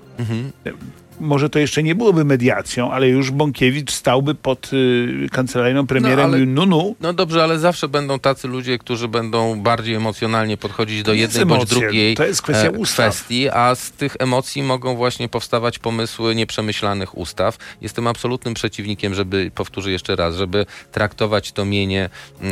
Może 1.20 1.50
to 1.50 1.60
jeszcze 1.60 1.84
nie 1.84 1.96
byłoby 1.96 2.26
mediacją, 2.26 2.92
ale 2.92 3.08
już 3.10 3.32
Bąkiewicz 3.32 3.92
stałby 3.92 4.36
pod 4.36 4.74
y, 4.74 5.28
kancelarią 5.32 5.88
premiera 5.88 6.24
ale- 6.24 6.38
no, 6.40 6.66
Nunu. 6.66 6.96
No 7.02 7.14
dobrze, 7.14 7.44
ale 7.44 7.60
zawsze 7.60 7.88
będą 7.88 8.20
tacy 8.20 8.48
ludzie, 8.48 8.78
którzy 8.78 9.08
będą 9.08 9.62
bardziej 9.62 9.96
emocjonalnie 9.96 10.58
podchodzić 10.58 11.04
do 11.04 11.14
jednej 11.14 11.46
bądź 11.46 11.62
emocje, 11.62 11.80
drugiej 11.80 12.16
to 12.16 12.26
jest 12.26 12.42
kwestia 12.42 12.68
e, 12.68 12.72
ustaw. 12.72 13.16
kwestii, 13.16 13.50
a 13.50 13.76
z 13.76 13.92
tych 13.92 14.16
emocji 14.20 14.64
mogą 14.64 14.96
właśnie 14.96 15.30
powstawać 15.30 15.80
pomysły 15.80 16.36
nieprzemyślanych 16.36 17.18
ustaw. 17.18 17.58
Jestem 17.82 18.08
absolutnym 18.08 18.54
przeciwnikiem, 18.54 19.14
żeby, 19.14 19.52
powtórzę 19.56 19.92
jeszcze 19.92 20.16
raz, 20.16 20.36
żeby 20.36 20.66
traktować 20.92 21.52
to 21.52 21.66
mienie, 21.66 22.10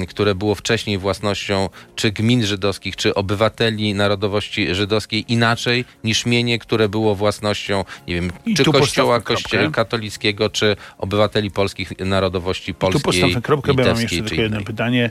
które 0.07 0.35
było 0.35 0.55
wcześniej 0.55 0.97
własnością 0.97 1.69
czy 1.95 2.11
gmin 2.11 2.45
żydowskich, 2.45 2.95
czy 2.95 3.13
obywateli 3.13 3.93
narodowości 3.93 4.75
żydowskiej 4.75 5.25
inaczej 5.27 5.85
niż 6.03 6.25
mienie, 6.25 6.59
które 6.59 6.89
było 6.89 7.15
własnością, 7.15 7.85
nie 8.07 8.15
wiem, 8.15 8.31
czy 8.55 8.63
tu 8.63 8.71
kościoła 8.71 9.21
katolickiego, 9.71 10.49
czy 10.49 10.75
obywateli 10.97 11.51
polskich 11.51 11.99
narodowości 11.99 12.73
Tu 12.73 12.79
polskiej, 12.79 13.01
postawmy 13.03 13.41
kropkę, 13.41 13.73
bo 13.73 13.81
ja 13.81 13.93
mam 13.93 14.01
jeszcze 14.01 14.23
tylko 14.23 14.41
jedno 14.41 14.61
pytanie. 14.61 15.09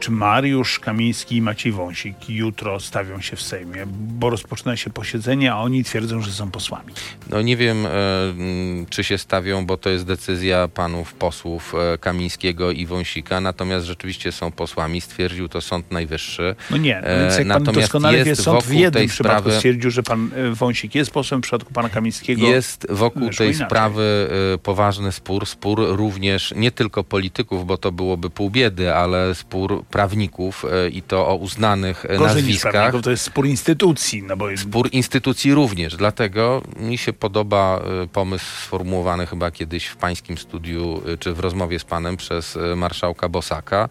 Czy 0.00 0.10
Mariusz 0.10 0.78
Kamiński 0.78 1.36
i 1.36 1.42
Maciej 1.42 1.72
Wąsik 1.72 2.28
jutro 2.28 2.80
stawią 2.80 3.20
się 3.20 3.36
w 3.36 3.42
Sejmie? 3.42 3.84
Bo 3.86 4.30
rozpoczyna 4.30 4.76
się 4.76 4.90
posiedzenie, 4.90 5.52
a 5.52 5.56
oni 5.58 5.84
twierdzą, 5.84 6.20
że 6.22 6.32
są 6.32 6.50
posłami. 6.50 6.92
No 7.30 7.42
nie 7.42 7.56
wiem, 7.56 7.86
e, 7.86 7.90
mm, 8.30 8.86
czy 8.86 9.04
się 9.04 9.18
stawią, 9.18 9.66
bo 9.66 9.76
to 9.76 9.90
jest 9.90 10.04
decyzja 10.06 10.68
panów 10.68 11.14
posłów 11.14 11.74
e, 11.94 11.98
Kamińskiego 11.98 12.70
i 12.70 12.86
Wąsika, 12.86 13.40
natomiast 13.40 13.86
rzeczywiście 13.86 14.32
są 14.32 14.52
posłami, 14.52 15.00
stwierdził 15.00 15.48
to 15.48 15.60
Sąd 15.60 15.90
Najwyższy. 15.92 16.56
No 16.70 16.76
nie, 16.76 17.00
no 17.02 17.08
E, 17.08 17.20
więc 17.20 17.38
jak 17.38 17.48
pan 17.48 17.48
natomiast 17.48 17.80
doskonale 17.80 18.24
wie, 18.24 18.36
sąd 18.36 18.64
w 18.64 18.72
jednym 18.72 19.08
przypadku 19.08 19.48
sprawy- 19.48 19.56
stwierdził, 19.56 19.90
że 19.90 20.02
pan 20.02 20.30
e, 20.36 20.50
Wąsik 20.50 20.94
jest 20.94 21.10
posłem, 21.10 21.40
w 21.40 21.42
przypadku 21.42 21.72
pana 21.72 21.88
Kamińskiego 21.88 22.46
Jest 22.46 22.86
wokół 22.90 23.22
tej 23.22 23.48
inaczej. 23.48 23.54
sprawy 23.66 24.28
e, 24.54 24.58
poważny 24.58 25.12
spór, 25.12 25.46
spór 25.46 25.80
również 25.88 26.54
nie 26.56 26.70
tylko 26.70 27.04
polityków, 27.04 27.66
bo 27.66 27.76
to 27.78 27.92
byłoby 27.92 28.30
pół 28.30 28.50
biedy, 28.50 28.94
ale 28.94 29.34
spór 29.34 29.84
prawników 29.90 30.64
e, 30.64 30.88
i 30.88 31.02
to 31.02 31.28
o 31.28 31.34
uznanych 31.34 32.04
e, 32.04 32.08
gorzej 32.08 32.36
niż 32.36 32.44
nazwiskach. 32.44 32.72
prawników, 32.72 33.02
to 33.02 33.10
jest 33.10 33.24
spór 33.24 33.46
instytucji, 33.46 34.22
no 34.22 34.36
bo 34.36 34.56
Spór 34.56 34.88
instytucji 34.92 35.54
również, 35.54 35.96
dlatego 35.96 36.62
mi 36.76 36.98
się 36.98 37.12
podoba 37.12 37.80
e, 38.02 38.06
pomysł 38.06 38.44
sformułowany 38.44 39.26
chyba 39.26 39.50
kiedyś 39.50 39.86
w 39.86 39.96
pańskim 39.96 40.38
studiu, 40.38 41.02
czy 41.20 41.34
w 41.34 41.40
rozmowie 41.40 41.78
z 41.78 41.84
panem 41.84 42.16
przez 42.16 42.58
marszałka 42.76 43.28
Bosaka 43.28 43.88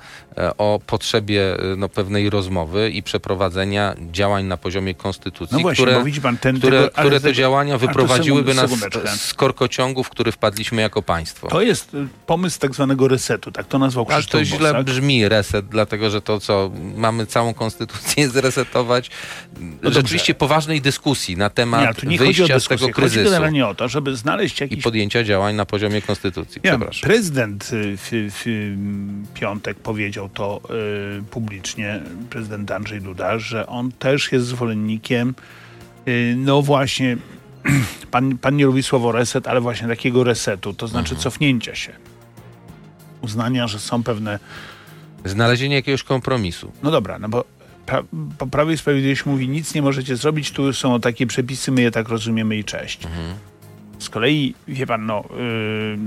o 0.58 0.80
potrzebie 0.88 1.58
no, 1.78 1.90
pewnej 1.90 2.30
rozmowy 2.30 2.90
i 2.90 3.04
przeprowadzenia 3.04 3.96
działań 4.12 4.46
na 4.46 4.58
poziomie 4.58 4.96
konstytucji, 4.96 5.58
no 5.58 5.62
właśnie, 5.62 5.86
które, 5.86 6.22
pan 6.22 6.38
ten 6.38 6.58
które, 6.58 6.78
ale 6.80 6.90
które 6.90 7.20
te 7.20 7.34
działania 7.34 7.74
ale 7.74 7.80
wyprowadziłyby 7.80 8.54
nas 8.54 8.72
z, 8.72 9.22
z 9.22 9.34
korkociągu, 9.34 10.04
w 10.04 10.10
który 10.10 10.32
wpadliśmy 10.32 10.82
jako 10.82 11.02
państwo. 11.02 11.48
To 11.48 11.62
jest 11.62 11.92
pomysł 12.26 12.60
tak 12.60 12.74
zwanego 12.74 13.08
resetu, 13.08 13.52
tak 13.52 13.68
to 13.68 13.80
nazwał 13.80 14.06
Ale 14.10 14.18
Krzysztof 14.18 14.42
to 14.42 14.46
źle 14.46 14.58
Bosak. 14.58 14.86
brzmi 14.86 15.30
reset, 15.30 15.66
dlatego 15.88 16.10
że 16.10 16.22
to 16.22 16.40
co, 16.40 16.72
mamy 16.96 17.26
całą 17.26 17.54
konstytucję 17.54 18.30
zresetować. 18.38 19.10
No 19.82 19.92
Rzeczywiście 19.92 20.34
poważnej 20.34 20.82
dyskusji 20.82 21.38
na 21.38 21.50
temat 21.50 22.04
Nie, 22.04 22.10
nie 22.10 22.18
chodzi 22.18 22.44
o 22.44 22.46
wyjścia 22.46 22.60
z 22.60 22.68
tego 22.68 22.82
chodzi 22.82 22.94
kryzysu 22.94 23.24
generalnie 23.24 23.68
o 23.68 23.76
to, 23.76 23.88
żeby 23.88 24.16
znaleźć 24.16 24.60
i 24.60 24.64
jakiś 24.64 24.84
podjęcia 24.84 25.24
działań 25.24 25.56
na 25.56 25.66
poziomie 25.66 26.02
konstytucji. 26.02 26.62
Ja, 26.64 26.72
Przepraszam. 26.72 27.10
prezydent 27.10 27.70
y, 27.74 27.98
w, 27.98 28.10
w 28.12 28.46
piątek 29.34 29.78
powiedział 29.80 30.30
to 30.30 30.62
y, 31.20 31.24
publicznie, 31.24 32.00
prezydent 32.30 32.72
Andrzej 32.72 33.02
Duda, 33.02 33.40
że 33.40 33.68
on 33.68 33.92
też 33.92 34.32
jest 34.32 34.46
zwolennikiem, 34.46 35.36
y, 36.08 36.36
no 36.38 36.62
właśnie, 36.62 37.18
pan, 38.12 38.38
pan 38.38 38.56
nie 38.56 38.66
lubi 38.66 38.84
słowo 38.84 39.12
reset, 39.12 39.48
ale 39.48 39.62
właśnie 39.62 39.88
takiego 39.88 40.24
resetu, 40.24 40.74
to 40.74 40.88
znaczy 40.88 41.10
Mhm. 41.10 41.22
cofnięcia 41.24 41.76
się. 41.76 41.94
Uznania, 43.22 43.68
że 43.68 43.80
są 43.80 44.04
pewne 44.04 44.40
Znalezienie 45.30 45.76
jakiegoś 45.76 46.04
kompromisu. 46.04 46.72
No 46.84 46.92
dobra, 46.92 47.20
no 47.20 47.30
bo 47.30 47.44
pra, 47.86 48.04
po 48.38 48.48
Prawie 48.48 48.74
i 48.74 48.78
Sprawiedliwość 48.78 49.26
mówi, 49.26 49.50
nic 49.50 49.74
nie 49.74 49.82
możecie 49.82 50.16
zrobić, 50.16 50.52
tu 50.52 50.74
są 50.74 51.00
takie 51.00 51.28
przepisy, 51.28 51.72
my 51.72 51.82
je 51.82 51.92
tak 51.92 52.10
rozumiemy 52.10 52.58
i 52.58 52.64
cześć. 52.64 53.00
Z 54.00 54.10
kolei, 54.10 54.54
wie 54.68 54.88
pan, 54.88 55.06
no, 55.06 55.24
yy, 55.30 55.98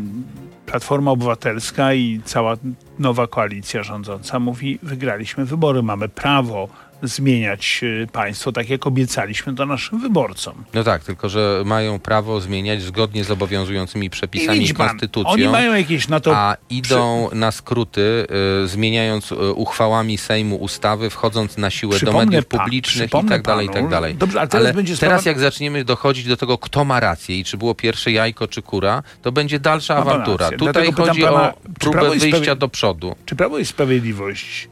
Platforma 0.66 1.10
Obywatelska 1.10 1.94
i 1.94 2.20
cała 2.24 2.56
nowa 2.98 3.26
koalicja 3.26 3.82
rządząca 3.82 4.38
mówi, 4.38 4.78
wygraliśmy 4.82 5.44
wybory, 5.44 5.82
mamy 5.82 6.08
prawo 6.08 6.68
zmieniać 7.02 7.80
yy, 7.82 8.06
państwo, 8.12 8.52
tak 8.52 8.70
jak 8.70 8.86
obiecaliśmy 8.86 9.54
to 9.54 9.66
naszym 9.66 10.00
wyborcom. 10.00 10.54
No 10.74 10.84
tak, 10.84 11.04
tylko 11.04 11.28
że 11.28 11.62
mają 11.66 11.98
prawo 11.98 12.40
zmieniać 12.40 12.82
zgodnie 12.82 13.24
z 13.24 13.30
obowiązującymi 13.30 14.10
przepisami 14.10 14.70
i 14.70 14.74
pan, 14.74 14.88
konstytucją. 14.88 15.32
oni 15.32 15.48
mają 15.48 15.74
jakieś 15.74 16.08
na 16.08 16.20
to... 16.20 16.36
a 16.36 16.56
idą 16.70 17.30
na 17.32 17.52
skróty, 17.52 18.26
y, 18.64 18.68
zmieniając 18.68 19.32
y, 19.32 19.52
uchwałami 19.52 20.18
Sejmu 20.18 20.56
ustawy, 20.56 21.10
wchodząc 21.10 21.56
na 21.56 21.70
siłę 21.70 21.92
do 21.92 21.96
Przypomnę 21.96 22.24
mediów 22.24 22.46
pa- 22.46 22.58
publicznych 22.58 23.10
i 23.24 23.28
tak 23.28 23.42
dalej, 23.42 23.66
i 23.66 23.70
tak 23.70 23.88
dalej. 23.88 24.14
dobrze, 24.14 24.40
ale 24.40 24.48
teraz 24.48 24.76
będzie 24.76 24.96
sprawa- 24.96 25.10
teraz 25.10 25.26
jak 25.26 25.38
zaczniemy 25.38 25.84
dochodzić 25.84 26.26
do 26.26 26.36
tego, 26.36 26.58
kto 26.58 26.84
ma 26.84 27.00
rację 27.00 27.38
i 27.38 27.44
czy 27.44 27.56
było 27.56 27.74
pierwsze 27.74 28.12
jajko, 28.12 28.48
czy 28.48 28.62
kura, 28.62 29.02
to 29.22 29.32
będzie 29.32 29.60
dalsza 29.60 29.96
awantura. 29.96 30.50
Tutaj 30.50 30.72
Dlatego 30.72 31.06
chodzi 31.06 31.22
pana, 31.22 31.54
o 31.54 31.54
próbę 31.80 32.10
wyjścia 32.10 32.54
do 32.54 32.68
przodu. 32.68 33.16
Czy 33.26 33.36
Prawo 33.36 33.58
i 33.58 33.64
Sprawiedliwość 33.64 34.68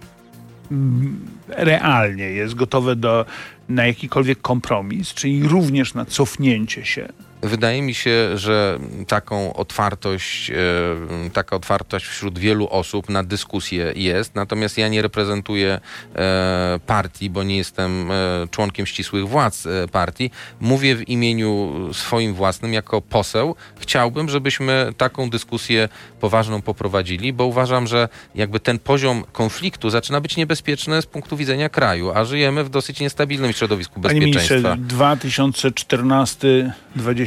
realnie 1.49 2.25
jest 2.25 2.55
gotowe 2.55 2.97
do, 2.97 3.27
na 3.69 3.87
jakikolwiek 3.87 4.41
kompromis, 4.41 5.15
czyli 5.15 5.49
również 5.49 5.95
na 5.95 6.05
cofnięcie 6.05 6.85
się? 6.85 7.09
Wydaje 7.43 7.83
mi 7.83 7.95
się, 7.95 8.39
że 8.39 8.79
taką 9.07 9.53
otwartość, 9.55 10.51
e, 10.51 11.31
taka 11.33 11.57
otwartość 11.57 12.07
wśród 12.07 12.39
wielu 12.39 12.69
osób 12.71 13.09
na 13.09 13.25
dyskusję 13.25 13.93
jest, 13.97 14.35
natomiast 14.35 14.79
ja 14.79 14.89
nie 14.89 15.03
reprezentuję 15.03 15.81
e, 16.17 16.81
partii, 16.87 17.31
bo 17.31 17.43
nie 17.43 17.57
jestem 17.57 18.11
e, 18.11 18.15
członkiem 18.51 18.87
ścisłych 18.87 19.29
władz 19.29 19.69
partii. 19.93 20.31
Mówię 20.61 20.97
w 20.97 21.09
imieniu 21.09 21.73
swoim 21.93 22.35
własnym, 22.35 22.73
jako 22.73 23.03
poseł. 23.03 23.55
Chciałbym, 23.81 24.29
żebyśmy 24.29 24.93
taką 24.97 25.31
dyskusję 25.31 25.89
poważną 26.21 26.63
poprowadzili, 26.63 27.33
bo 27.33 27.47
uważam, 27.47 27.87
że 27.87 28.09
jakby 28.35 28.61
ten 28.61 28.79
poziom 28.79 29.25
konfliktu 29.33 29.91
zaczyna 29.91 30.21
być 30.21 30.37
niebezpieczny 30.37 31.03
z 31.03 31.07
punktu 31.07 31.37
widzenia 31.37 31.69
kraju, 31.69 32.11
a 32.15 32.25
żyjemy 32.25 32.65
w 32.65 32.69
dosyć 32.69 33.01
niestabilnym 33.01 33.53
środowisku 33.53 34.01
Panie 34.01 34.21
bezpieczeństwa. 34.21 34.75
ministrze, 34.75 34.97
2014 34.97 36.73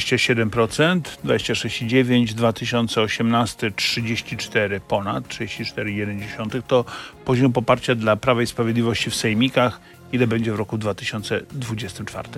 27%, 0.05 1.01
26,9%, 1.25 2.33
2018 2.33 3.71
34 3.71 4.79
ponad, 4.79 5.27
34,1% 5.27 6.61
to 6.67 6.85
poziom 7.25 7.53
poparcia 7.53 7.95
dla 7.95 8.15
Prawa 8.15 8.41
i 8.41 8.47
Sprawiedliwości 8.47 9.09
w 9.09 9.15
sejmikach. 9.15 9.79
Ile 10.11 10.27
będzie 10.27 10.51
w 10.51 10.55
roku 10.55 10.77
2024? 10.77 12.29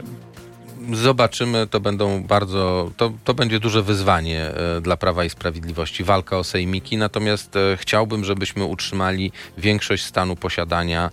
Zobaczymy, 0.91 1.67
to 1.67 1.79
będą 1.79 2.23
bardzo, 2.23 2.91
to, 2.97 3.13
to 3.23 3.33
będzie 3.33 3.59
duże 3.59 3.83
wyzwanie 3.83 4.41
e, 4.41 4.81
dla 4.81 4.97
Prawa 4.97 5.25
i 5.25 5.29
Sprawiedliwości, 5.29 6.03
walka 6.03 6.37
o 6.37 6.43
sejmiki, 6.43 6.97
natomiast 6.97 7.55
e, 7.55 7.77
chciałbym, 7.77 8.23
żebyśmy 8.23 8.65
utrzymali 8.65 9.31
większość 9.57 10.05
stanu 10.05 10.35
posiadania 10.35 11.05
e, 11.05 11.09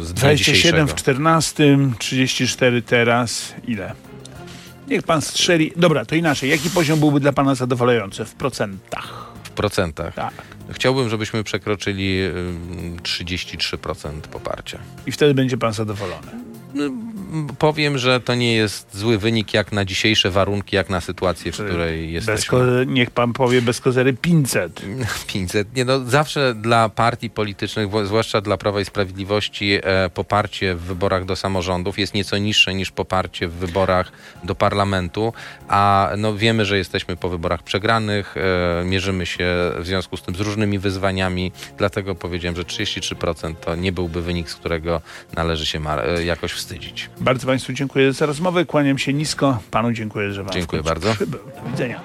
z 0.00 0.12
dnia 0.12 0.14
27 0.14 0.36
dzisiejszego. 0.36 0.86
w 0.86 0.94
14, 0.94 1.78
34 1.98 2.82
teraz. 2.82 3.54
Ile? 3.68 3.94
Niech 4.88 5.02
pan 5.02 5.22
strzeli. 5.22 5.72
Dobra, 5.76 6.04
to 6.04 6.14
inaczej. 6.14 6.50
Jaki 6.50 6.70
poziom 6.70 7.00
byłby 7.00 7.20
dla 7.20 7.32
pana 7.32 7.54
zadowalający 7.54 8.24
w 8.24 8.34
procentach? 8.34 9.34
w 9.54 9.56
procentach. 9.56 10.14
Tak. 10.14 10.34
Chciałbym, 10.70 11.08
żebyśmy 11.08 11.44
przekroczyli 11.44 12.22
ym, 12.22 12.96
33% 13.02 14.20
poparcia. 14.20 14.78
I 15.06 15.12
wtedy 15.12 15.34
będzie 15.34 15.58
pan 15.58 15.72
zadowolony. 15.72 16.30
Powiem, 17.58 17.98
że 17.98 18.20
to 18.20 18.34
nie 18.34 18.54
jest 18.54 18.96
zły 18.96 19.18
wynik 19.18 19.54
jak 19.54 19.72
na 19.72 19.84
dzisiejsze 19.84 20.30
warunki, 20.30 20.76
jak 20.76 20.90
na 20.90 21.00
sytuację, 21.00 21.52
w 21.52 21.54
której 21.54 22.04
Bez 22.04 22.12
jesteśmy. 22.12 22.86
niech 22.86 23.10
pan 23.10 23.32
powie 23.32 23.62
bez 23.62 23.80
kozery 23.80 24.12
500. 24.12 24.82
500. 25.26 25.68
Nie 25.76 25.84
no, 25.84 26.00
zawsze 26.00 26.54
dla 26.54 26.88
partii 26.88 27.30
politycznych, 27.30 27.88
zwłaszcza 28.04 28.40
dla 28.40 28.56
Prawa 28.56 28.80
i 28.80 28.84
Sprawiedliwości, 28.84 29.78
e, 29.82 30.10
poparcie 30.10 30.74
w 30.74 30.80
wyborach 30.80 31.24
do 31.24 31.36
samorządów 31.36 31.98
jest 31.98 32.14
nieco 32.14 32.38
niższe 32.38 32.74
niż 32.74 32.90
poparcie 32.90 33.48
w 33.48 33.52
wyborach 33.52 34.12
do 34.44 34.54
parlamentu, 34.54 35.32
a 35.68 36.10
no, 36.18 36.34
wiemy, 36.34 36.64
że 36.64 36.78
jesteśmy 36.78 37.16
po 37.16 37.28
wyborach 37.28 37.62
przegranych, 37.62 38.34
e, 38.36 38.84
mierzymy 38.84 39.26
się 39.26 39.46
w 39.78 39.86
związku 39.86 40.16
z 40.16 40.22
tym 40.22 40.34
z 40.34 40.40
różnymi 40.40 40.78
wyzwaniami, 40.78 41.52
dlatego 41.78 42.14
powiedziałem, 42.14 42.56
że 42.56 42.64
33% 42.64 43.54
to 43.54 43.74
nie 43.74 43.92
byłby 43.92 44.22
wynik, 44.22 44.50
z 44.50 44.54
którego 44.54 45.00
należy 45.36 45.66
się 45.66 45.80
e, 45.88 46.24
jakoś 46.24 46.52
wstydzić. 46.52 47.10
Bardzo 47.24 47.46
państwu 47.46 47.72
dziękuję 47.72 48.12
za 48.12 48.26
rozmowę. 48.26 48.64
Kłaniam 48.64 48.98
się 48.98 49.12
nisko. 49.12 49.58
Panu 49.70 49.92
dziękuję, 49.92 50.32
że 50.32 50.42
pan 50.44 50.52
w 50.52 50.54
Dziękuję 50.54 50.82
bardzo. 50.82 51.14
przybył. 51.14 51.40
Do 51.64 51.70
widzenia. 51.70 52.00